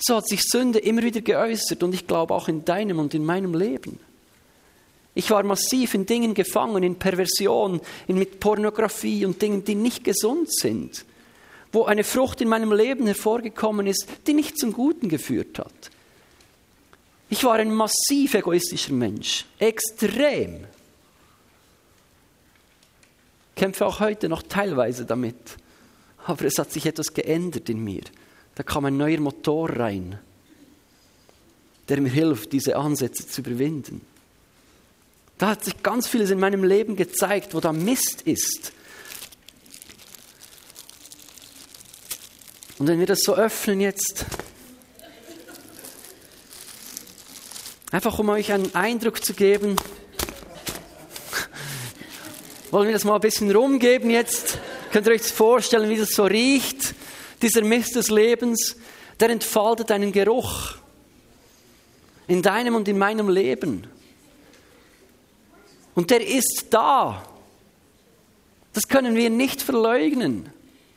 [0.00, 3.24] So hat sich Sünde immer wieder geäußert und ich glaube auch in deinem und in
[3.24, 4.00] meinem Leben.
[5.14, 10.02] Ich war massiv in Dingen gefangen, in Perversion, in mit Pornografie und Dingen, die nicht
[10.02, 11.04] gesund sind,
[11.72, 15.90] wo eine Frucht in meinem Leben hervorgekommen ist, die nicht zum Guten geführt hat.
[17.30, 20.66] Ich war ein massiv egoistischer Mensch, extrem.
[23.56, 25.36] Kämpfe auch heute noch teilweise damit,
[26.26, 28.02] aber es hat sich etwas geändert in mir.
[28.56, 30.18] Da kam ein neuer Motor rein,
[31.88, 34.00] der mir hilft, diese Ansätze zu überwinden.
[35.38, 38.72] Da hat sich ganz vieles in meinem Leben gezeigt, wo da Mist ist.
[42.78, 44.26] Und wenn wir das so öffnen jetzt,
[47.90, 49.76] einfach um euch einen Eindruck zu geben,
[52.70, 54.58] wollen wir das mal ein bisschen rumgeben jetzt.
[54.90, 56.94] Könnt ihr euch vorstellen, wie das so riecht,
[57.40, 58.76] dieser Mist des Lebens,
[59.20, 60.74] der entfaltet einen Geruch
[62.26, 63.86] in deinem und in meinem Leben.
[65.94, 67.24] Und der ist da.
[68.72, 70.50] Das können wir nicht verleugnen.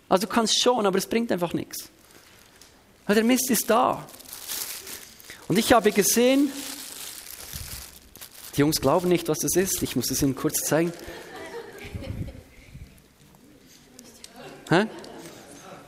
[0.09, 1.89] Also du kannst schon, aber es bringt einfach nichts.
[3.05, 4.05] Weil der Mist ist da.
[5.47, 6.51] Und ich habe gesehen,
[8.55, 9.83] die Jungs glauben nicht, was das ist.
[9.83, 10.91] Ich muss es ihnen kurz zeigen.
[14.69, 14.87] Hä?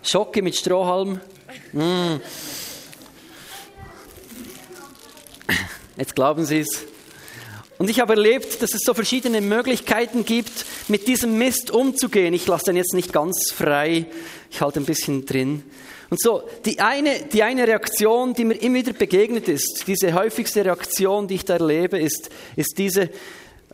[0.04, 1.19] Schocke mit Strohhalm.
[1.74, 2.17] Mm.
[5.98, 6.86] Jetzt glauben sie es.
[7.80, 12.34] Und ich habe erlebt, dass es so verschiedene Möglichkeiten gibt, mit diesem Mist umzugehen.
[12.34, 14.06] Ich lasse den jetzt nicht ganz frei,
[14.52, 15.63] ich halte ein bisschen drin.
[16.10, 20.65] Und so, die eine, die eine Reaktion, die mir immer wieder begegnet ist, diese häufigste
[20.65, 23.12] Reaktion, die ich da erlebe, ist, ist diese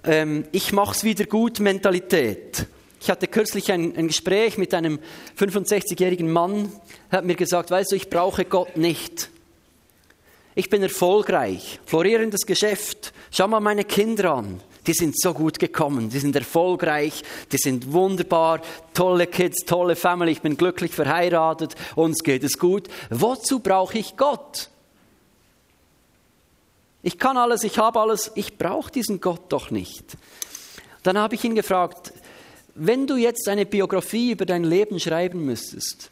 [0.04, 2.68] ähm, Ich mach's wieder gut Mentalität.
[3.02, 5.00] Ich hatte kürzlich ein, ein Gespräch mit einem
[5.40, 6.72] 65-jährigen Mann,
[7.10, 9.32] er hat mir gesagt, weißt du, ich brauche Gott nicht.
[10.58, 13.12] Ich bin erfolgreich, florierendes Geschäft.
[13.36, 14.62] Schau mal meine Kinder an.
[14.88, 18.62] Die sind so gut gekommen, die sind erfolgreich, die sind wunderbar,
[18.94, 22.88] tolle Kids, tolle Family, ich bin glücklich verheiratet, uns geht es gut.
[23.10, 24.70] Wozu brauche ich Gott?
[27.02, 30.16] Ich kann alles, ich habe alles, ich brauche diesen Gott doch nicht.
[31.02, 32.14] Dann habe ich ihn gefragt,
[32.76, 36.12] wenn du jetzt eine Biografie über dein Leben schreiben müsstest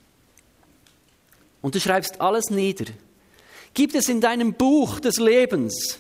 [1.61, 2.85] und du schreibst alles nieder,
[3.73, 5.99] Gibt es in deinem Buch des Lebens,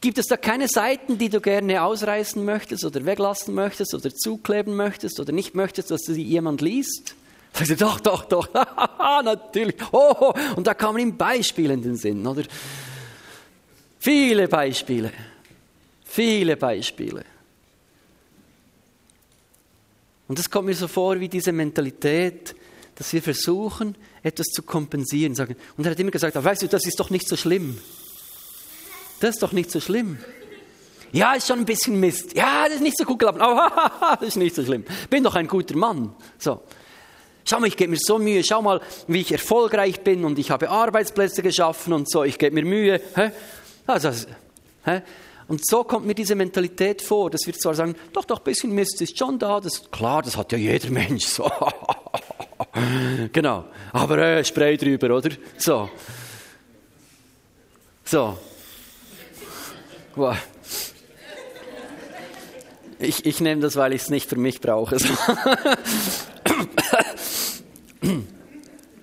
[0.00, 4.76] gibt es da keine Seiten, die du gerne ausreißen möchtest oder weglassen möchtest oder zukleben
[4.76, 7.14] möchtest oder nicht möchtest, dass sie jemand liest?
[7.52, 8.48] Sagt sie, doch, doch, doch,
[9.24, 9.76] natürlich.
[9.92, 12.44] Oh, und da kamen ihm Beispiele in den Sinn, oder?
[13.98, 15.12] Viele Beispiele.
[16.04, 17.24] Viele Beispiele.
[20.28, 22.54] Und es kommt mir so vor wie diese Mentalität,
[22.94, 25.34] dass wir versuchen, etwas zu kompensieren.
[25.76, 27.78] Und er hat immer gesagt, weißt du, das ist doch nicht so schlimm.
[29.20, 30.18] Das ist doch nicht so schlimm.
[31.12, 32.34] Ja, ist schon ein bisschen Mist.
[32.36, 33.40] Ja, das ist nicht so gut gelaufen.
[33.42, 33.58] Oh,
[34.20, 34.84] das ist nicht so schlimm.
[35.08, 36.14] Bin doch ein guter Mann.
[36.38, 36.62] So.
[37.44, 38.44] Schau mal, ich gebe mir so Mühe.
[38.44, 42.22] Schau mal, wie ich erfolgreich bin und ich habe Arbeitsplätze geschaffen und so.
[42.22, 43.00] Ich gebe mir Mühe.
[43.86, 44.10] Also,
[44.84, 45.02] hä?
[45.48, 48.72] Und so kommt mir diese Mentalität vor, dass wir zwar sagen, doch, doch, ein bisschen
[48.72, 49.58] Mist ist schon da.
[49.58, 51.24] Das, klar, das hat ja jeder Mensch.
[51.26, 51.50] So.
[53.32, 53.64] genau.
[53.92, 55.30] Aber äh, Spray drüber, oder?
[55.58, 55.90] So.
[58.04, 58.38] So.
[60.16, 60.36] Wow.
[62.98, 64.96] Ich, ich nehme das, weil ich es nicht für mich brauche.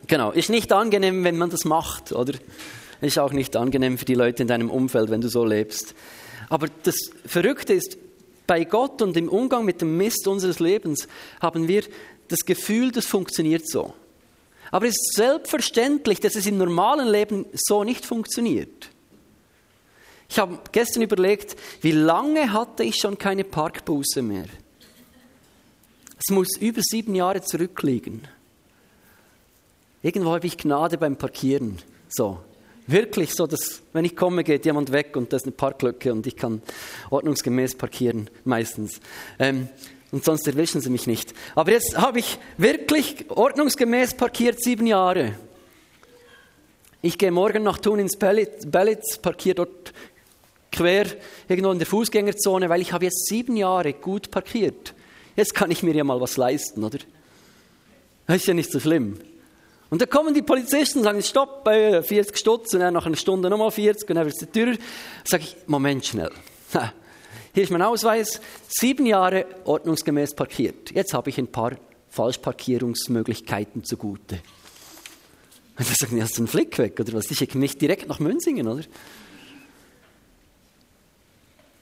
[0.07, 2.33] genau, ist nicht angenehm, wenn man das macht, oder?
[3.01, 5.95] Ist auch nicht angenehm für die Leute in deinem Umfeld, wenn du so lebst.
[6.49, 7.97] Aber das Verrückte ist,
[8.45, 11.07] bei Gott und im Umgang mit dem Mist unseres Lebens
[11.41, 11.83] haben wir
[12.29, 13.93] das Gefühl, das funktioniert so.
[14.71, 18.89] Aber es ist selbstverständlich, dass es im normalen Leben so nicht funktioniert.
[20.29, 24.45] Ich habe gestern überlegt, wie lange hatte ich schon keine Parkbuße mehr?
[26.19, 28.27] Es muss über sieben Jahre zurückliegen.
[30.01, 31.79] Irgendwo habe ich Gnade beim Parkieren.
[32.09, 32.39] So.
[32.89, 36.25] Wirklich so, dass wenn ich komme, geht jemand weg und da ist eine Parklücke und
[36.25, 36.61] ich kann
[37.09, 39.01] ordnungsgemäß parkieren, meistens.
[39.39, 39.67] Ähm,
[40.11, 41.33] und sonst erwischen sie mich nicht.
[41.53, 45.33] Aber jetzt habe ich wirklich ordnungsgemäß parkiert sieben Jahre.
[47.01, 49.93] Ich gehe morgen nach Thun ins Bellitz, parkiere dort
[50.77, 51.07] quer
[51.47, 54.93] irgendwo in der Fußgängerzone, weil ich habe jetzt sieben Jahre gut parkiert.
[55.35, 56.99] Jetzt kann ich mir ja mal was leisten, oder?
[58.27, 59.19] Das ist ja nicht so schlimm.
[59.89, 63.15] Und da kommen die Polizisten und sagen, stopp, bei 40 Stutz, und dann nach einer
[63.15, 64.75] Stunde nochmal 40, und dann wird es teurer.
[65.23, 66.31] sage ich, Moment schnell.
[67.53, 70.91] Hier ist mein Ausweis, sieben Jahre ordnungsgemäß parkiert.
[70.91, 71.77] Jetzt habe ich ein paar
[72.09, 74.39] Falschparkierungsmöglichkeiten zugute.
[75.79, 77.31] Und da sagen die, hast du einen Flick weg, oder was?
[77.31, 78.83] Ich schicke mich direkt nach Münzingen, oder?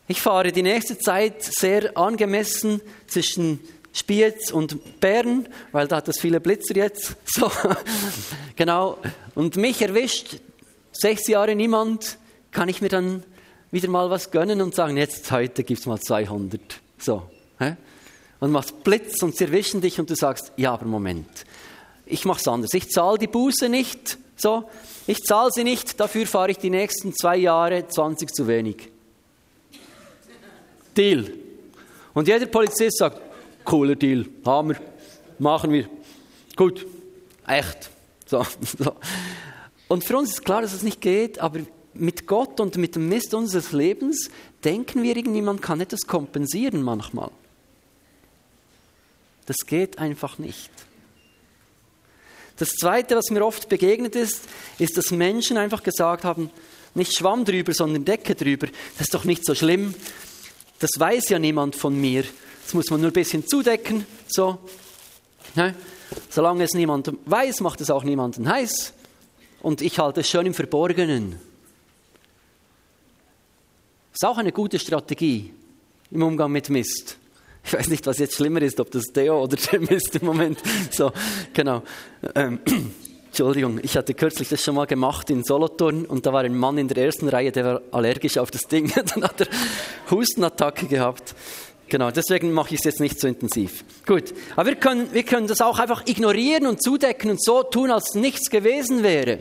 [0.08, 3.60] Ich fahre die nächste Zeit sehr angemessen zwischen
[3.92, 7.16] Spiez und Bern, weil da hat es viele Blitzer jetzt.
[7.26, 7.52] So,
[8.56, 8.98] genau.
[9.34, 10.38] Und mich erwischt
[10.92, 12.18] sechs Jahre niemand,
[12.52, 13.24] kann ich mir dann
[13.72, 16.62] wieder mal was gönnen und sagen, jetzt heute gibt es mal 200.
[16.98, 17.24] So.
[18.40, 21.28] Und machst Blitz und sie erwischen dich und du sagst, ja, aber Moment,
[22.06, 22.74] ich mache es anders.
[22.74, 24.70] Ich zahle die Buße nicht, so,
[25.08, 28.92] ich zahle sie nicht, dafür fahre ich die nächsten zwei Jahre 20 zu wenig.
[30.96, 31.32] Deal.
[32.14, 33.20] Und jeder Polizist sagt,
[33.64, 34.76] cooler Deal, Hammer,
[35.38, 35.90] machen wir.
[36.56, 36.86] Gut,
[37.46, 37.90] echt.
[38.26, 38.46] So,
[38.80, 38.96] so.
[39.88, 41.60] Und für uns ist klar, dass es nicht geht, aber
[41.94, 44.30] mit Gott und mit dem Mist unseres Lebens
[44.64, 47.32] denken wir irgendwie, man kann etwas kompensieren manchmal.
[49.46, 50.72] Das geht einfach nicht.
[52.58, 54.42] Das Zweite, was mir oft begegnet ist,
[54.80, 56.50] ist, dass Menschen einfach gesagt haben,
[56.94, 58.68] nicht Schwamm drüber, sondern Decke drüber.
[58.98, 59.94] Das ist doch nicht so schlimm.
[60.80, 62.24] Das weiß ja niemand von mir.
[62.64, 64.06] Das muss man nur ein bisschen zudecken.
[64.28, 64.60] So.
[65.56, 65.76] Ne?
[66.30, 68.94] Solange es niemand weiß, macht es auch niemanden heiß.
[69.62, 71.40] Und ich halte es schön im Verborgenen.
[74.12, 75.54] Das ist auch eine gute Strategie
[76.12, 77.18] im Umgang mit Mist.
[77.64, 80.60] Ich weiß nicht, was jetzt schlimmer ist, ob das Deo oder der Mist im Moment.
[80.92, 81.12] So,
[81.54, 81.82] genau.
[82.36, 82.60] Ähm,
[83.36, 86.78] Entschuldigung, ich hatte kürzlich das schon mal gemacht in Solothurn und da war ein Mann
[86.78, 88.90] in der ersten Reihe, der war allergisch auf das Ding.
[89.14, 89.48] Dann hat er
[90.10, 91.36] Hustenattacke gehabt.
[91.90, 93.84] Genau, deswegen mache ich es jetzt nicht so intensiv.
[94.06, 97.92] Gut, aber wir können, wir können das auch einfach ignorieren und zudecken und so tun,
[97.92, 99.40] als nichts gewesen wäre.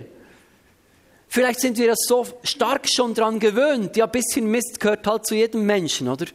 [1.28, 3.96] Vielleicht sind wir ja so stark schon dran gewöhnt.
[3.96, 6.26] Ja, ein bisschen Mist gehört halt zu jedem Menschen, oder?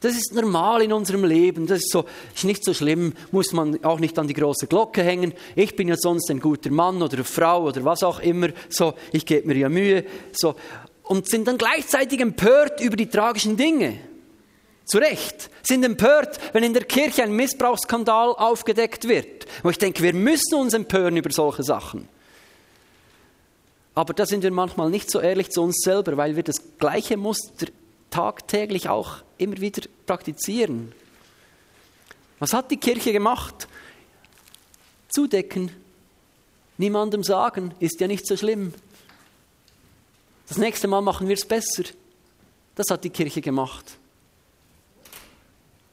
[0.00, 1.66] Das ist normal in unserem Leben.
[1.66, 2.04] Das ist, so,
[2.34, 5.32] ist nicht so schlimm, muss man auch nicht an die große Glocke hängen.
[5.54, 8.48] Ich bin ja sonst ein guter Mann oder eine Frau oder was auch immer.
[8.68, 10.04] So, ich gebe mir ja Mühe.
[10.32, 10.54] So,
[11.02, 13.98] und sind dann gleichzeitig empört über die tragischen Dinge.
[14.84, 15.50] Zu Recht.
[15.62, 19.46] Sind empört, wenn in der Kirche ein Missbrauchsskandal aufgedeckt wird.
[19.62, 22.08] Wo ich denke, wir müssen uns empören über solche Sachen.
[23.94, 27.16] Aber da sind wir manchmal nicht so ehrlich zu uns selber, weil wir das gleiche
[27.16, 27.66] Muster
[28.16, 30.92] tagtäglich auch immer wieder praktizieren.
[32.38, 33.68] Was hat die Kirche gemacht?
[35.08, 35.70] Zudecken,
[36.78, 38.74] niemandem sagen, ist ja nicht so schlimm.
[40.48, 41.84] Das nächste Mal machen wir es besser.
[42.74, 43.98] Das hat die Kirche gemacht.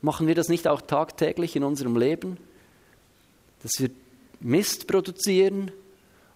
[0.02, 2.38] Machen wir das nicht auch tagtäglich in unserem Leben?
[3.64, 3.90] dass wir
[4.42, 5.72] Mist produzieren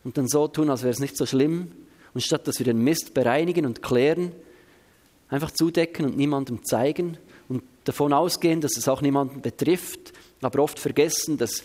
[0.03, 1.73] und dann so tun, als wäre es nicht so schlimm.
[2.13, 4.31] Und statt dass wir den Mist bereinigen und klären,
[5.29, 7.17] einfach zudecken und niemandem zeigen
[7.49, 11.63] und davon ausgehen, dass es auch niemanden betrifft, aber oft vergessen, dass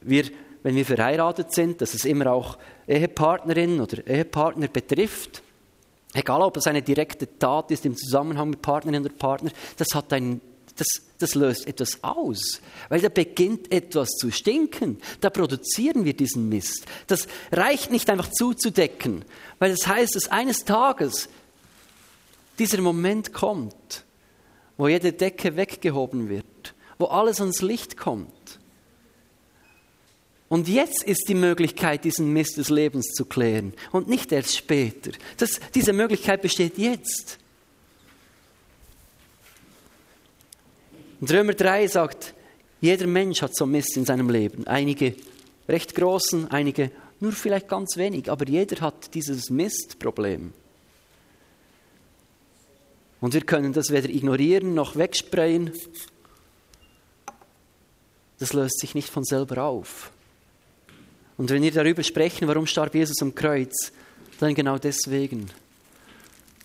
[0.00, 0.24] wir,
[0.62, 5.42] wenn wir verheiratet sind, dass es immer auch Ehepartnerin oder Ehepartner betrifft.
[6.14, 10.12] Egal, ob es eine direkte Tat ist im Zusammenhang mit Partnerin oder Partner, das, hat
[10.12, 10.40] ein,
[10.76, 10.86] das,
[11.18, 14.98] das löst etwas aus, weil da beginnt etwas zu stinken.
[15.20, 16.86] Da produzieren wir diesen Mist.
[17.08, 19.24] Das reicht nicht einfach zuzudecken,
[19.58, 21.28] weil das heißt, dass eines Tages
[22.58, 24.04] dieser Moment kommt,
[24.76, 28.58] wo jede Decke weggehoben wird, wo alles ans Licht kommt.
[30.48, 35.10] Und jetzt ist die Möglichkeit, diesen Mist des Lebens zu klären und nicht erst später.
[35.36, 37.38] Das, diese Möglichkeit besteht jetzt.
[41.20, 42.34] Und Römer 3 sagt,
[42.80, 44.66] jeder Mensch hat so Mist in seinem Leben.
[44.66, 45.16] Einige
[45.68, 50.54] recht großen, einige nur vielleicht ganz wenig, aber jeder hat dieses Mistproblem.
[53.20, 55.72] Und wir können das weder ignorieren noch wegsprayen.
[58.38, 60.12] Das löst sich nicht von selber auf.
[61.36, 63.92] Und wenn wir darüber sprechen, warum starb Jesus am Kreuz,
[64.38, 65.50] dann genau deswegen.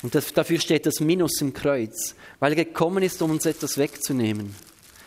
[0.03, 3.77] Und das, dafür steht das Minus im Kreuz, weil er gekommen ist, um uns etwas
[3.77, 4.55] wegzunehmen.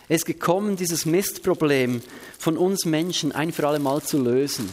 [0.08, 2.00] Er ist gekommen, dieses Mistproblem
[2.38, 4.72] von uns Menschen ein für alle Mal zu lösen.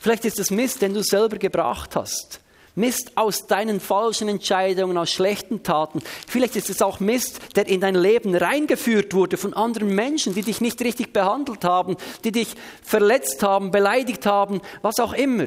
[0.00, 2.40] Vielleicht ist es Mist, den du selber gebracht hast.
[2.78, 6.00] Mist aus deinen falschen Entscheidungen, aus schlechten Taten.
[6.26, 10.42] Vielleicht ist es auch Mist, der in dein Leben reingeführt wurde von anderen Menschen, die
[10.42, 12.48] dich nicht richtig behandelt haben, die dich
[12.82, 15.46] verletzt haben, beleidigt haben, was auch immer.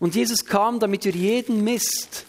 [0.00, 2.26] Und Jesus kam, damit wir jeden Mist,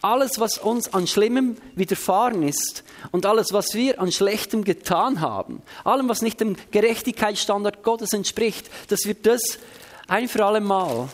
[0.00, 2.82] alles, was uns an Schlimmem widerfahren ist
[3.12, 8.68] und alles, was wir an Schlechtem getan haben, allem, was nicht dem Gerechtigkeitsstandard Gottes entspricht,
[8.88, 9.58] dass wir das
[10.08, 11.08] ein für alle Mal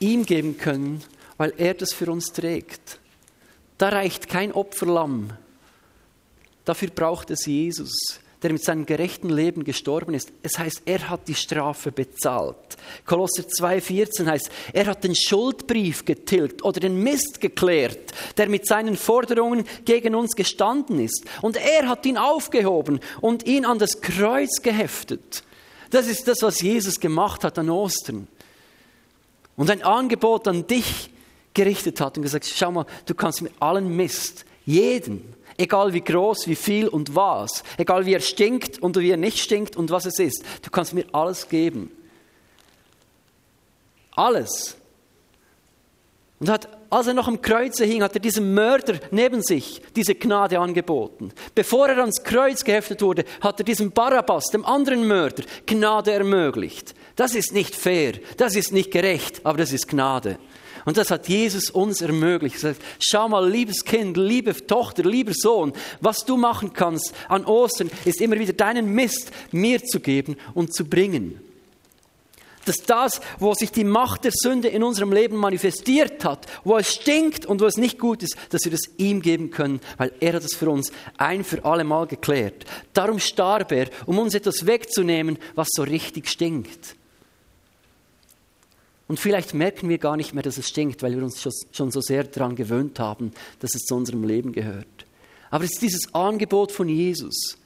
[0.00, 1.02] ihm geben können,
[1.36, 2.98] weil er das für uns trägt.
[3.78, 5.30] Da reicht kein Opferlamm.
[6.64, 10.32] Dafür braucht es Jesus, der mit seinem gerechten Leben gestorben ist.
[10.42, 12.56] Es heißt, er hat die Strafe bezahlt.
[13.06, 18.96] Kolosser 2,14 heißt, er hat den Schuldbrief getilgt oder den Mist geklärt, der mit seinen
[18.96, 21.24] Forderungen gegen uns gestanden ist.
[21.40, 25.42] Und er hat ihn aufgehoben und ihn an das Kreuz geheftet.
[25.90, 28.28] Das ist das, was Jesus gemacht hat an Ostern
[29.60, 31.10] und ein Angebot an dich
[31.52, 36.48] gerichtet hat und gesagt, schau mal, du kannst mit allen Mist, jeden, egal wie groß,
[36.48, 40.06] wie viel und was, egal wie er stinkt und wie er nicht stinkt und was
[40.06, 41.90] es ist, du kannst mir alles geben.
[44.12, 44.78] Alles.
[46.38, 50.14] Und hat, als er noch am Kreuze hing, hat er diesem Mörder neben sich diese
[50.14, 51.34] Gnade angeboten.
[51.54, 56.94] Bevor er ans Kreuz geheftet wurde, hat er diesem Barabbas, dem anderen Mörder, Gnade ermöglicht.
[57.20, 60.38] Das ist nicht fair, das ist nicht gerecht, aber das ist Gnade.
[60.86, 62.54] Und das hat Jesus uns ermöglicht.
[62.64, 67.44] Er sagt, schau mal, liebes Kind, liebe Tochter, lieber Sohn, was du machen kannst an
[67.44, 71.38] Ostern, ist immer wieder deinen Mist mir zu geben und zu bringen.
[72.64, 76.90] Dass das, wo sich die Macht der Sünde in unserem Leben manifestiert hat, wo es
[76.90, 80.32] stinkt und wo es nicht gut ist, dass wir das ihm geben können, weil er
[80.32, 82.64] hat es für uns ein für alle Mal geklärt.
[82.94, 86.96] Darum starb er, um uns etwas wegzunehmen, was so richtig stinkt.
[89.10, 92.00] Und vielleicht merken wir gar nicht mehr, dass es stinkt, weil wir uns schon so
[92.00, 94.86] sehr daran gewöhnt haben, dass es zu unserem Leben gehört.
[95.50, 97.58] Aber es ist dieses Angebot von Jesus.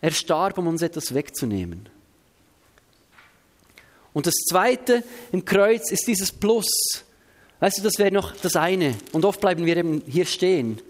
[0.00, 1.86] Er starb, um uns etwas wegzunehmen.
[4.14, 7.04] Und das Zweite im Kreuz ist dieses Plus.
[7.60, 8.94] Weißt du, das wäre noch das eine.
[9.12, 10.80] Und oft bleiben wir eben hier stehen.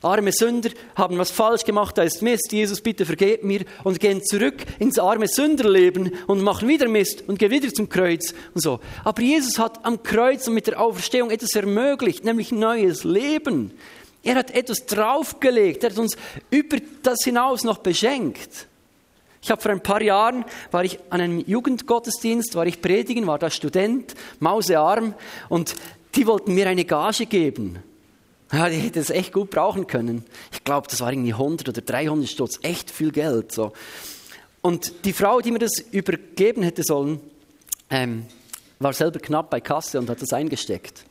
[0.00, 2.52] Arme Sünder haben was falsch gemacht, da ist Mist.
[2.52, 7.38] Jesus, bitte vergeb mir und gehen zurück ins arme Sünderleben und machen wieder Mist und
[7.38, 8.78] gehen wieder zum Kreuz und so.
[9.02, 13.72] Aber Jesus hat am Kreuz und mit der Auferstehung etwas ermöglicht, nämlich neues Leben.
[14.22, 15.82] Er hat etwas draufgelegt.
[15.82, 16.16] Er hat uns
[16.50, 18.68] über das hinaus noch beschenkt.
[19.42, 23.38] Ich habe vor ein paar Jahren, war ich an einem Jugendgottesdienst, war ich predigen, war
[23.38, 25.14] da Student, mausearm
[25.48, 25.74] und
[26.14, 27.78] die wollten mir eine Gage geben.
[28.50, 30.24] Ja, die hätte es echt gut brauchen können.
[30.52, 33.52] Ich glaube, das war irgendwie 100 oder 300 Stutz, echt viel Geld.
[33.52, 33.72] So.
[34.62, 37.20] Und die Frau, die mir das übergeben hätte sollen,
[37.90, 38.26] ähm,
[38.78, 41.04] war selber knapp bei Kasse und hat das eingesteckt.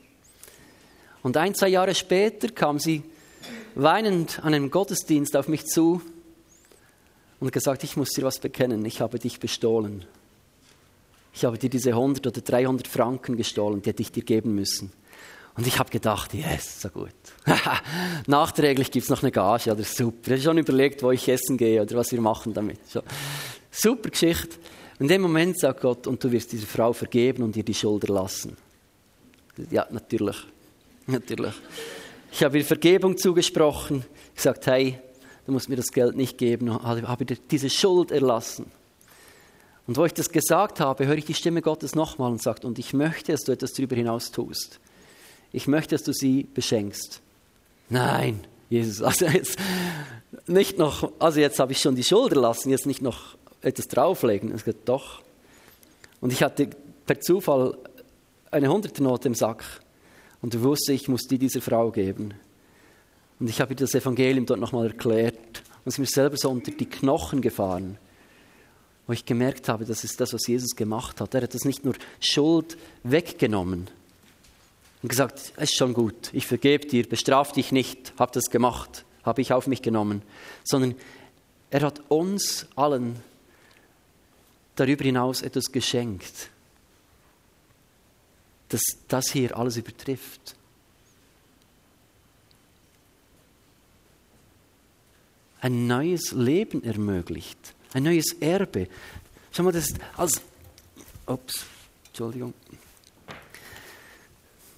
[1.22, 3.04] Und ein, zwei Jahre später kam sie
[3.76, 6.02] weinend an einem Gottesdienst auf mich zu
[7.40, 10.06] und gesagt, ich muss dir was bekennen, ich habe dich bestohlen.
[11.34, 14.92] Ich habe dir diese 100 oder 300 Franken gestohlen, die hätte ich dir geben müssen.
[15.58, 17.10] Und ich habe gedacht, yes, so gut.
[18.28, 20.28] Nachträglich gibt es noch eine Gage, oder super.
[20.28, 22.80] Ich habe schon überlegt, wo ich essen gehe oder was wir machen damit.
[22.88, 23.02] So.
[23.72, 24.56] Super Geschichte.
[25.00, 28.14] In dem Moment sagt Gott, und du wirst dieser Frau vergeben und ihr die Schulter
[28.14, 28.56] lassen.
[29.72, 30.38] Ja, natürlich.
[31.08, 31.54] Natürlich.
[32.32, 34.06] Ich habe ihr Vergebung zugesprochen,
[34.36, 35.00] gesagt, hey,
[35.48, 38.72] du musst mir das Geld nicht geben, habe dir diese Schuld erlassen.
[39.88, 42.78] Und wo ich das gesagt habe, höre ich die Stimme Gottes nochmal und sagt, und
[42.78, 44.80] ich möchte, dass du etwas darüber hinaus tust
[45.52, 47.22] ich möchte, dass du sie beschenkst.
[47.90, 49.58] Nein, Jesus, also jetzt
[50.48, 54.52] nicht noch, also jetzt habe ich schon die Schulter lassen, jetzt nicht noch etwas drauflegen.
[54.52, 55.22] Es geht doch.
[56.20, 56.70] Und ich hatte
[57.06, 57.78] per Zufall
[58.52, 59.64] eine Hunderternote im Sack
[60.42, 62.34] und wusste, ich muss die dieser Frau geben.
[63.40, 66.72] Und ich habe ihr das Evangelium dort nochmal erklärt und es mir selber so unter
[66.72, 67.98] die Knochen gefahren,
[69.06, 71.34] wo ich gemerkt habe, das ist das, was Jesus gemacht hat.
[71.36, 73.90] Er hat das nicht nur Schuld weggenommen,
[75.02, 79.06] und gesagt, es ist schon gut, ich vergebe dir, bestraf dich nicht, habe das gemacht,
[79.24, 80.22] habe ich auf mich genommen,
[80.64, 80.96] sondern
[81.70, 83.22] er hat uns allen
[84.76, 86.50] darüber hinaus etwas geschenkt,
[88.70, 90.56] das das hier alles übertrifft.
[95.60, 97.58] Ein neues Leben ermöglicht,
[97.94, 98.88] ein neues Erbe.
[99.52, 100.42] Schau mal, das ist als.
[101.26, 101.66] Ups,
[102.08, 102.54] Entschuldigung.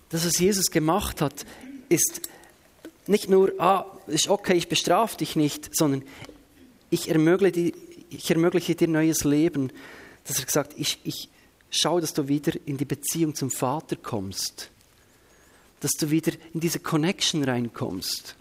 [0.10, 1.46] Das, was Jesus gemacht hat,
[1.88, 2.22] ist
[3.08, 6.04] nicht nur, ah, ist okay, ich bestrafe dich nicht, sondern
[6.90, 7.74] ich ermögliche,
[8.10, 9.72] ich ermögliche dir neues Leben.
[10.26, 11.30] Dass er gesagt ich, ich
[11.70, 14.70] schaue, dass du wieder in die Beziehung zum Vater kommst.
[15.80, 18.36] Dass du wieder in diese Connection reinkommst.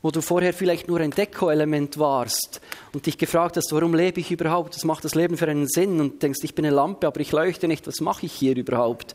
[0.00, 2.60] Wo du vorher vielleicht nur ein Deko-Element warst
[2.92, 4.74] und dich gefragt hast, warum lebe ich überhaupt?
[4.74, 6.00] Was macht das Leben für einen Sinn?
[6.00, 7.86] Und denkst, ich bin eine Lampe, aber ich leuchte nicht.
[7.86, 9.14] Was mache ich hier überhaupt?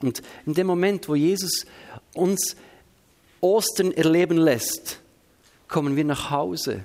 [0.00, 1.66] Und in dem Moment, wo Jesus
[2.14, 2.56] uns
[3.40, 5.00] Ostern erleben lässt,
[5.68, 6.84] kommen wir nach Hause.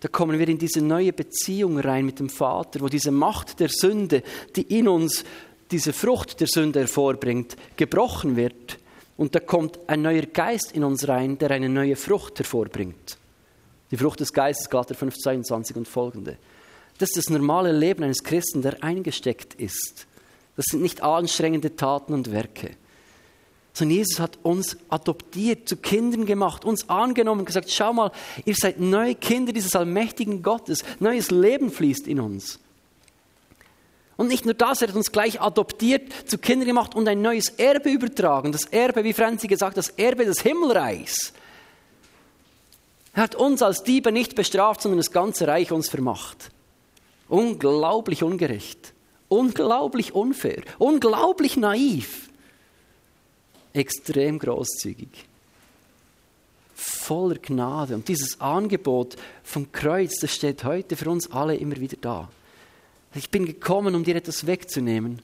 [0.00, 3.68] Da kommen wir in diese neue Beziehung rein mit dem Vater, wo diese Macht der
[3.68, 4.22] Sünde,
[4.54, 5.24] die in uns
[5.70, 8.78] diese Frucht der Sünde hervorbringt, gebrochen wird.
[9.16, 13.18] Und da kommt ein neuer Geist in uns rein, der eine neue Frucht hervorbringt.
[13.90, 16.36] Die Frucht des Geistes, Galater 5, 22 und folgende.
[16.98, 20.06] Das ist das normale Leben eines Christen, der eingesteckt ist.
[20.56, 22.70] Das sind nicht anstrengende Taten und Werke.
[23.74, 28.10] Sondern Jesus hat uns adoptiert, zu Kindern gemacht, uns angenommen und gesagt, schau mal,
[28.46, 30.82] ihr seid neue Kinder dieses allmächtigen Gottes.
[30.98, 32.58] Neues Leben fließt in uns.
[34.16, 37.50] Und nicht nur das, er hat uns gleich adoptiert, zu Kindern gemacht und ein neues
[37.50, 38.50] Erbe übertragen.
[38.50, 41.34] Das Erbe, wie Franzi gesagt, das Erbe des Himmelreichs.
[43.12, 46.50] Er hat uns als Diebe nicht bestraft, sondern das ganze Reich uns vermacht.
[47.28, 48.94] Unglaublich ungerecht.
[49.28, 52.28] Unglaublich unfair, unglaublich naiv,
[53.72, 55.08] extrem großzügig,
[56.74, 57.94] voller Gnade.
[57.94, 62.28] Und dieses Angebot vom Kreuz, das steht heute für uns alle immer wieder da.
[63.14, 65.20] Ich bin gekommen, um dir etwas wegzunehmen.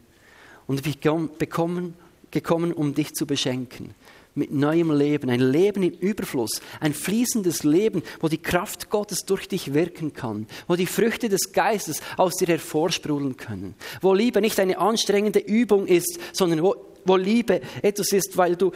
[0.67, 1.95] Und ich bin
[2.31, 3.95] gekommen, um dich zu beschenken
[4.35, 9.49] mit neuem Leben, ein Leben im Überfluss, ein fließendes Leben, wo die Kraft Gottes durch
[9.49, 14.59] dich wirken kann, wo die Früchte des Geistes aus dir hervorsprudeln können, wo Liebe nicht
[14.59, 18.73] eine anstrengende Übung ist, sondern wo, wo Liebe etwas ist, weil du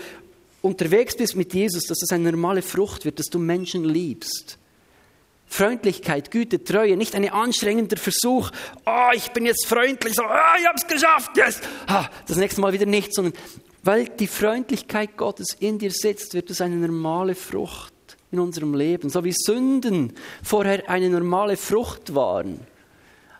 [0.60, 4.58] unterwegs bist mit Jesus, dass das eine normale Frucht wird, dass du Menschen liebst.
[5.48, 8.50] Freundlichkeit, Güte, Treue, nicht ein anstrengender Versuch,
[8.84, 11.60] oh, ich bin jetzt freundlich, so, oh, ich habe es geschafft, yes.
[11.86, 13.32] Ah, das nächste Mal wieder nicht, sondern
[13.86, 17.94] weil die Freundlichkeit Gottes in dir sitzt, wird es eine normale Frucht
[18.32, 19.10] in unserem Leben.
[19.10, 20.12] So wie Sünden
[20.42, 22.60] vorher eine normale Frucht waren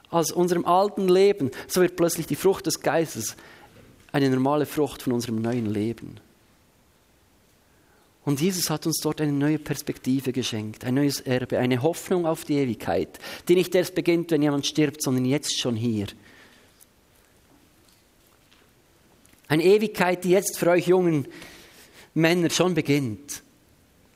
[0.09, 3.37] aus unserem alten Leben, so wird plötzlich die Frucht des Geistes
[4.13, 6.21] eine normale Frucht von unserem neuen Leben.
[8.25, 12.45] Und Jesus hat uns dort eine neue Perspektive geschenkt, ein neues Erbe, eine Hoffnung auf
[12.45, 13.19] die Ewigkeit,
[13.49, 16.07] die nicht erst beginnt, wenn jemand stirbt, sondern jetzt schon hier.
[19.49, 21.29] Eine Ewigkeit, die jetzt für euch jungen
[22.15, 23.43] Männer schon beginnt.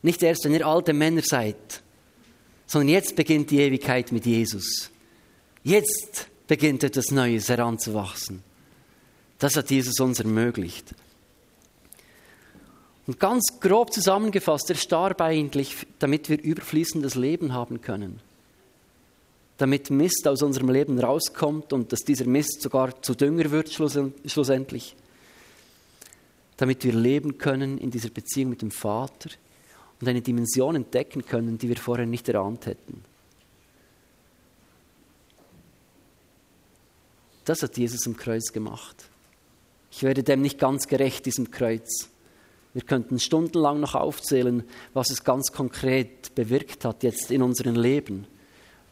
[0.02, 1.82] Nicht erst, wenn ihr alte Männer seid,
[2.66, 4.90] sondern jetzt beginnt die Ewigkeit mit Jesus.
[5.62, 8.42] Jetzt beginnt etwas Neues heranzuwachsen.
[9.38, 10.94] Das hat Jesus uns ermöglicht.
[13.06, 18.20] Und ganz grob zusammengefasst, er starb eigentlich, damit wir überfließendes Leben haben können.
[19.58, 24.94] Damit Mist aus unserem Leben rauskommt und dass dieser Mist sogar zu Dünger wird schlussendlich
[26.60, 29.30] damit wir leben können in dieser Beziehung mit dem Vater
[29.98, 33.02] und eine Dimension entdecken können, die wir vorher nicht erahnt hätten.
[37.46, 39.08] Das hat Jesus am Kreuz gemacht.
[39.90, 42.10] Ich werde dem nicht ganz gerecht, diesem Kreuz.
[42.74, 48.26] Wir könnten stundenlang noch aufzählen, was es ganz konkret bewirkt hat jetzt in unserem Leben.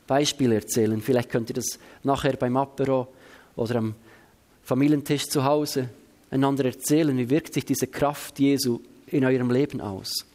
[0.07, 1.03] Beispiele erzählen.
[1.03, 3.09] Vielleicht könnt ihr das nachher beim Apero
[3.57, 3.95] oder am
[4.63, 5.91] Familientisch zu Hause
[6.31, 7.17] einander erzählen.
[7.17, 10.27] Wie wirkt sich diese Kraft Jesu in eurem Leben aus?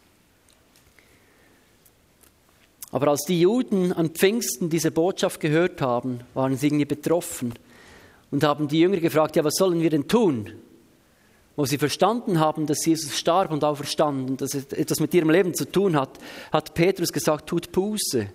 [2.93, 7.53] Aber als die Juden an Pfingsten diese Botschaft gehört haben, waren sie irgendwie betroffen
[8.29, 10.51] und haben die Jünger gefragt, ja, was sollen wir denn tun?
[11.55, 15.31] Wo sie verstanden haben, dass Jesus starb und auferstand und dass es etwas mit ihrem
[15.31, 16.19] Leben zu tun hat,
[16.51, 18.27] hat Petrus gesagt, tut Buße,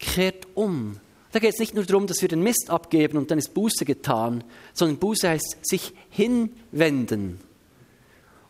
[0.00, 0.98] kehrt um.
[1.34, 3.84] Da geht es nicht nur darum, dass wir den Mist abgeben und dann ist Buße
[3.84, 7.40] getan, sondern Buße heißt sich hinwenden.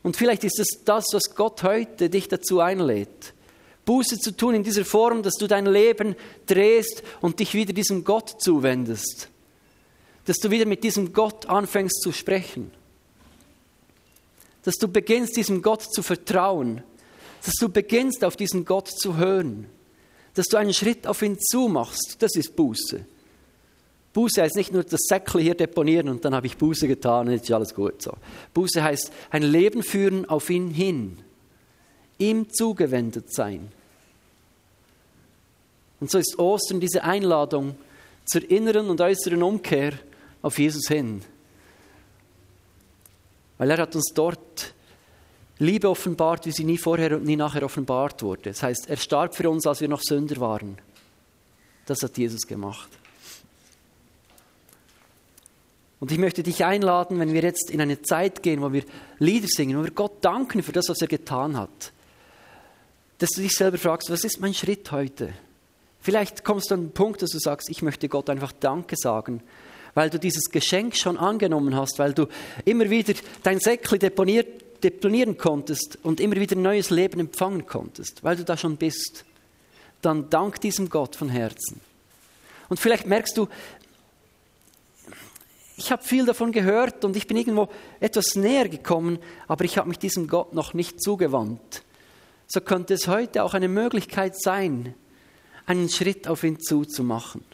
[0.03, 3.32] Und vielleicht ist es das, was Gott heute dich dazu einlädt.
[3.87, 6.14] Buße zu tun in dieser Form, dass du dein Leben
[6.45, 9.30] drehst und dich wieder diesem Gott zuwendest.
[10.26, 12.70] Dass du wieder mit diesem Gott anfängst zu sprechen.
[14.62, 16.82] Dass du beginnst, diesem Gott zu vertrauen.
[17.47, 19.70] Dass du beginnst, auf diesen Gott zu hören.
[20.35, 22.16] Dass du einen Schritt auf ihn zumachst.
[22.18, 23.05] Das ist Buße.
[24.12, 27.32] Buße heißt nicht nur das Säckchen hier deponieren und dann habe ich Buße getan und
[27.32, 28.01] jetzt ist alles gut.
[28.03, 28.12] So.
[28.53, 31.18] Buße heißt ein Leben führen auf ihn hin
[32.18, 33.70] ihm zugewendet sein.
[36.01, 37.76] Und so ist Ostern diese Einladung
[38.24, 39.93] zur inneren und äußeren Umkehr
[40.43, 41.22] auf Jesus hin.
[43.59, 44.74] Weil er hat uns dort
[45.59, 48.43] Liebe offenbart, wie sie nie vorher und nie nachher offenbart wurde.
[48.51, 50.79] Das heißt, er starb für uns, als wir noch Sünder waren.
[51.87, 52.89] Das hat Jesus gemacht.
[56.01, 58.85] Und ich möchte dich einladen, wenn wir jetzt in eine Zeit gehen, wo wir
[59.19, 61.93] Lieder singen, wo wir Gott danken für das, was er getan hat
[63.19, 65.33] dass du dich selber fragst, was ist mein Schritt heute?
[66.01, 69.43] Vielleicht kommst du an den Punkt, dass du sagst, ich möchte Gott einfach Danke sagen,
[69.95, 72.27] weil du dieses Geschenk schon angenommen hast, weil du
[72.65, 73.99] immer wieder dein Säckchen
[74.85, 79.24] deponieren konntest und immer wieder neues Leben empfangen konntest, weil du da schon bist.
[80.03, 81.80] Dann dank diesem Gott von Herzen.
[82.68, 83.49] Und vielleicht merkst du,
[85.76, 87.68] ich habe viel davon gehört und ich bin irgendwo
[87.99, 89.18] etwas näher gekommen,
[89.49, 91.82] aber ich habe mich diesem Gott noch nicht zugewandt
[92.47, 94.95] so könnte es heute auch eine Möglichkeit sein,
[95.66, 97.45] einen Schritt auf ihn zuzumachen.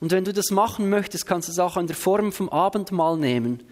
[0.00, 3.16] Und wenn du das machen möchtest, kannst du es auch in der Form vom Abendmahl
[3.16, 3.62] nehmen.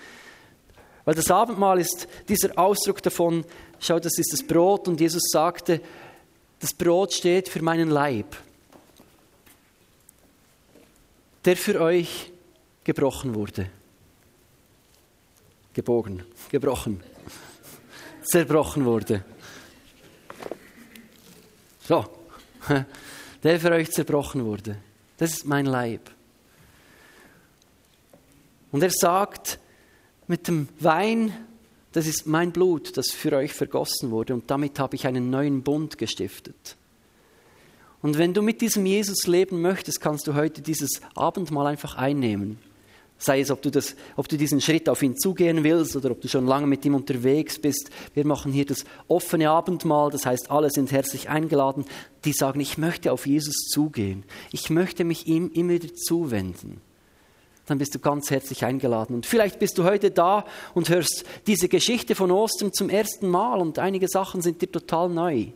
[1.05, 3.45] Weil das Abendmahl ist dieser Ausdruck davon,
[3.79, 5.81] schau, das ist das Brot und Jesus sagte,
[6.61, 8.37] das Brot steht für meinen Leib,
[11.45, 12.33] der für euch
[12.85, 13.69] gebrochen wurde.
[15.75, 17.03] Gebogen, gebrochen
[18.25, 19.25] zerbrochen wurde.
[21.87, 22.07] So,
[23.43, 24.79] der für euch zerbrochen wurde.
[25.19, 26.11] Das ist mein Leib.
[28.73, 29.59] Und er sagt,
[30.27, 31.33] mit dem Wein,
[31.93, 35.63] das ist mein Blut, das für euch vergossen wurde, und damit habe ich einen neuen
[35.63, 36.77] Bund gestiftet.
[38.03, 42.59] Und wenn du mit diesem Jesus leben möchtest, kannst du heute dieses Abendmahl einfach einnehmen.
[43.17, 46.21] Sei es, ob du, das, ob du diesen Schritt auf ihn zugehen willst oder ob
[46.21, 47.91] du schon lange mit ihm unterwegs bist.
[48.13, 51.87] Wir machen hier das offene Abendmahl, das heißt, alle sind herzlich eingeladen,
[52.27, 54.25] die sagen, ich möchte auf Jesus zugehen.
[54.53, 56.83] Ich möchte mich ihm immer wieder zuwenden.
[57.67, 59.15] Dann bist du ganz herzlich eingeladen.
[59.15, 60.45] Und vielleicht bist du heute da
[60.75, 65.09] und hörst diese Geschichte von Ostern zum ersten Mal und einige Sachen sind dir total
[65.09, 65.47] neu.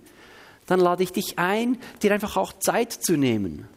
[0.67, 3.69] Dann lade ich dich ein, dir einfach auch Zeit zu nehmen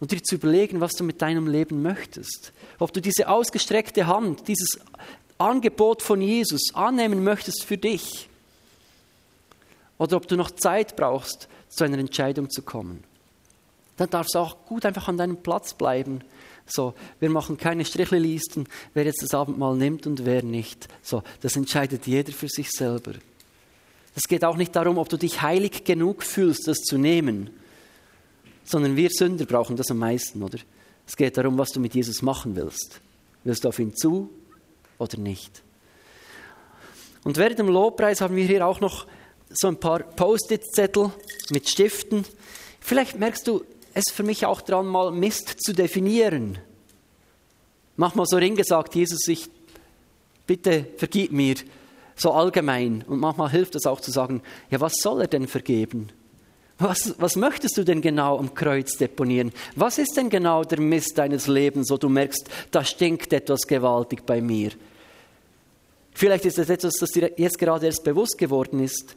[0.00, 2.52] und dir zu überlegen, was du mit deinem Leben möchtest.
[2.78, 4.78] Ob du diese ausgestreckte Hand, dieses
[5.38, 8.28] Angebot von Jesus annehmen möchtest für dich.
[9.98, 13.02] Oder ob du noch Zeit brauchst, zu einer Entscheidung zu kommen.
[13.96, 16.20] Dann darfst du auch gut einfach an deinem Platz bleiben.
[16.66, 20.88] So, wir machen keine Strichlisten, wer jetzt das Abendmahl nimmt und wer nicht.
[21.02, 23.12] So, das entscheidet jeder für sich selber.
[24.16, 27.50] Es geht auch nicht darum, ob du dich heilig genug fühlst, das zu nehmen
[28.64, 30.58] sondern wir Sünder brauchen das am meisten, oder?
[31.06, 33.00] Es geht darum, was du mit Jesus machen willst.
[33.44, 34.30] Willst du auf ihn zu
[34.98, 35.62] oder nicht?
[37.24, 39.06] Und während dem Lobpreis haben wir hier auch noch
[39.50, 41.12] so ein paar Post-it-Zettel
[41.50, 42.24] mit Stiften.
[42.80, 46.58] Vielleicht merkst du es für mich auch dran, mal Mist zu definieren.
[47.96, 49.48] Mach mal so ringesagt, Jesus, ich
[50.46, 51.54] bitte vergib mir
[52.16, 53.04] so allgemein.
[53.06, 56.08] Und manchmal hilft es auch zu sagen, ja, was soll er denn vergeben?
[56.78, 59.52] Was, was möchtest du denn genau am Kreuz deponieren?
[59.76, 64.26] Was ist denn genau der Mist deines Lebens, wo du merkst, da stinkt etwas gewaltig
[64.26, 64.72] bei mir?
[66.12, 69.14] Vielleicht ist es etwas, das dir jetzt gerade erst bewusst geworden ist.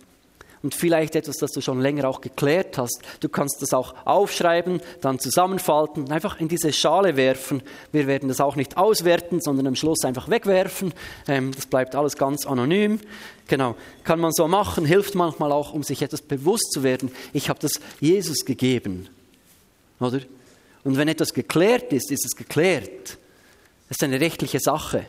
[0.64, 3.02] Und vielleicht etwas, das du schon länger auch geklärt hast.
[3.20, 7.62] Du kannst das auch aufschreiben, dann zusammenfalten, einfach in diese Schale werfen.
[7.92, 10.94] Wir werden das auch nicht auswerten, sondern am Schluss einfach wegwerfen.
[11.28, 13.00] Ähm, das bleibt alles ganz anonym.
[13.48, 17.12] Genau, kann man so machen, hilft manchmal auch, um sich etwas bewusst zu werden.
[17.34, 19.08] Ich habe das Jesus gegeben,
[20.00, 20.20] oder?
[20.84, 23.18] Und wenn etwas geklärt ist, ist es geklärt.
[23.90, 25.06] Das ist eine rechtliche Sache.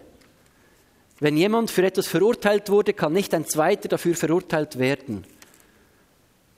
[1.20, 5.24] Wenn jemand für etwas verurteilt wurde, kann nicht ein zweiter dafür verurteilt werden.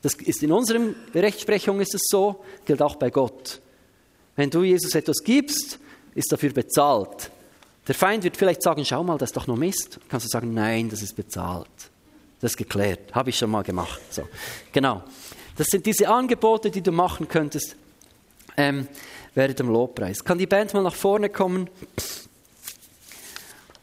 [0.02, 0.80] Das ist in unserer
[1.14, 3.60] Rechtsprechung ist es so, gilt auch bei Gott.
[4.36, 5.78] Wenn du Jesus etwas gibst,
[6.14, 7.30] ist dafür bezahlt.
[7.86, 9.98] Der Feind wird vielleicht sagen, schau mal, das ist doch nur Mist.
[10.08, 11.68] Kannst du sagen, nein, das ist bezahlt.
[12.40, 14.00] Das ist geklärt, habe ich schon mal gemacht.
[14.10, 14.26] So,
[14.72, 15.02] genau.
[15.56, 17.76] Das sind diese Angebote, die du machen könntest
[18.56, 18.88] ähm,
[19.34, 20.24] während dem Lobpreis.
[20.24, 21.68] Kann die Band mal nach vorne kommen?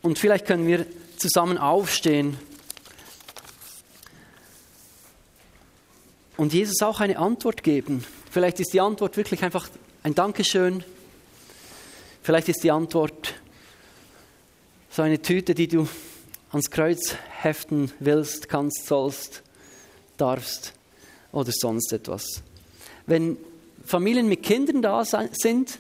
[0.01, 0.85] Und vielleicht können wir
[1.17, 2.37] zusammen aufstehen
[6.37, 8.03] und Jesus auch eine Antwort geben.
[8.31, 9.67] Vielleicht ist die Antwort wirklich einfach
[10.03, 10.83] ein Dankeschön.
[12.21, 13.33] Vielleicht ist die Antwort
[14.89, 15.87] so eine Tüte, die du
[16.51, 19.43] ans Kreuz heften willst, kannst, sollst,
[20.17, 20.73] darfst
[21.31, 22.41] oder sonst etwas.
[23.05, 23.37] Wenn
[23.85, 25.79] Familien mit Kindern da sind,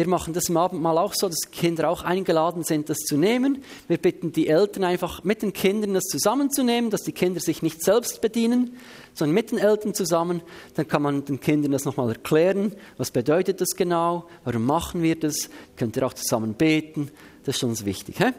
[0.00, 3.62] wir machen das im Abendmahl auch so, dass Kinder auch eingeladen sind, das zu nehmen.
[3.86, 7.84] Wir bitten die Eltern einfach mit den Kindern das zusammenzunehmen, dass die Kinder sich nicht
[7.84, 8.78] selbst bedienen,
[9.12, 10.40] sondern mit den Eltern zusammen.
[10.72, 12.74] Dann kann man den Kindern das nochmal erklären.
[12.96, 14.24] Was bedeutet das genau?
[14.44, 15.50] Warum machen wir das?
[15.76, 17.10] Könnt ihr auch zusammen beten?
[17.44, 18.16] Das ist uns wichtig.
[18.16, 18.30] He?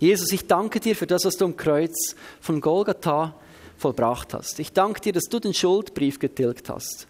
[0.00, 3.36] Jesus, ich danke dir für das, was du am Kreuz von Golgatha
[3.76, 4.58] vollbracht hast.
[4.60, 7.06] Ich danke dir, dass du den Schuldbrief getilgt hast.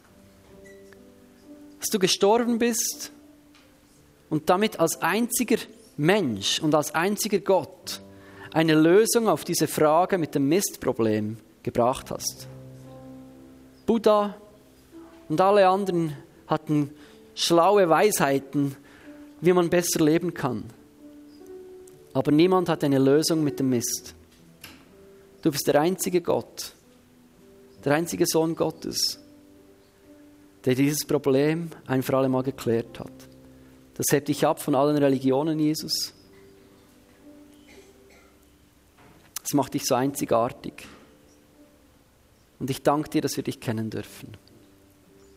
[1.78, 3.12] Dass du gestorben bist
[4.32, 5.58] und damit als einziger
[5.98, 8.00] Mensch und als einziger Gott
[8.54, 12.48] eine Lösung auf diese Frage mit dem Mistproblem gebracht hast.
[13.84, 14.34] Buddha
[15.28, 16.16] und alle anderen
[16.46, 16.92] hatten
[17.34, 18.74] schlaue Weisheiten,
[19.42, 20.64] wie man besser leben kann.
[22.14, 24.14] Aber niemand hat eine Lösung mit dem Mist.
[25.42, 26.72] Du bist der einzige Gott,
[27.84, 29.20] der einzige Sohn Gottes,
[30.64, 33.31] der dieses Problem ein für alle Mal geklärt hat.
[34.04, 36.12] Das hebt dich ab von allen Religionen, Jesus.
[39.40, 40.88] Das macht dich so einzigartig.
[42.58, 44.30] Und ich danke dir, dass wir dich kennen dürfen.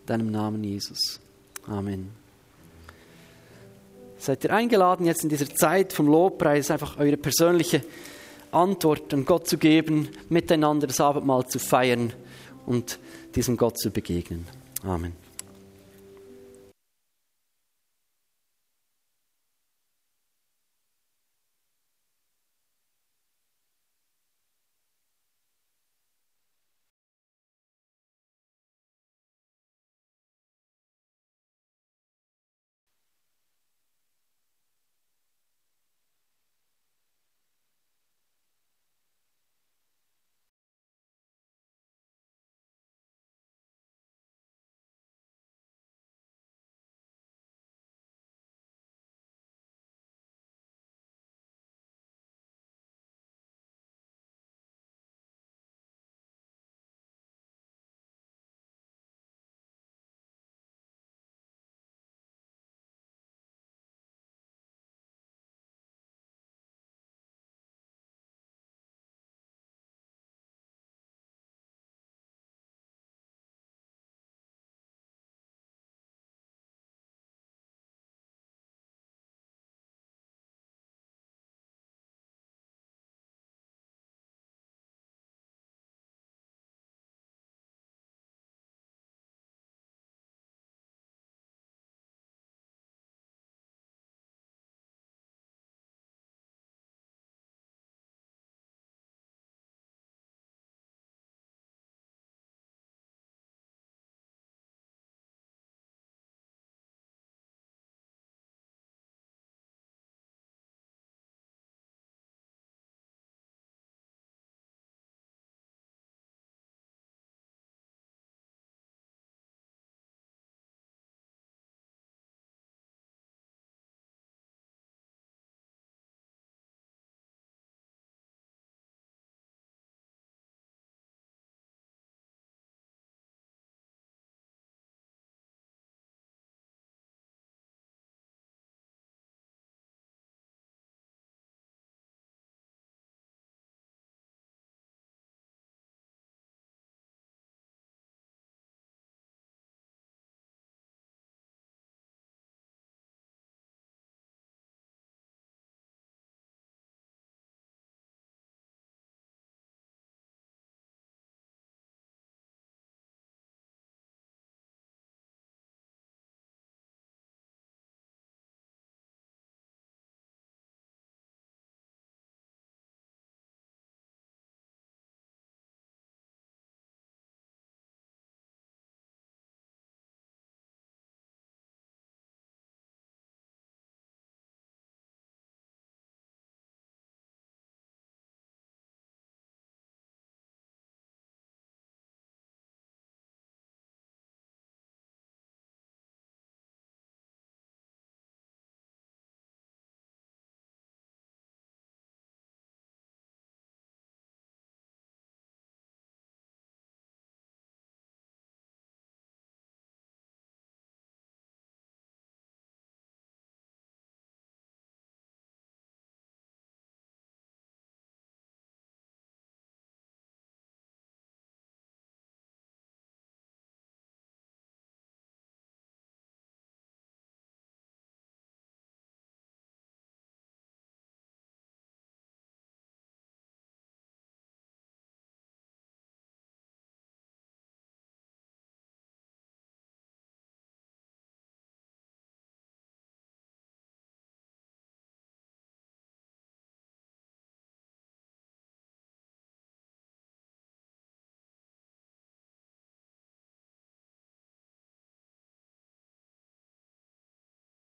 [0.01, 1.19] In deinem Namen, Jesus.
[1.67, 2.09] Amen.
[4.17, 7.83] Seid ihr eingeladen, jetzt in dieser Zeit vom Lobpreis einfach eure persönliche
[8.51, 12.13] Antwort an Gott zu geben, miteinander das Abendmahl zu feiern
[12.65, 12.97] und
[13.35, 14.47] diesem Gott zu begegnen.
[14.81, 15.24] Amen.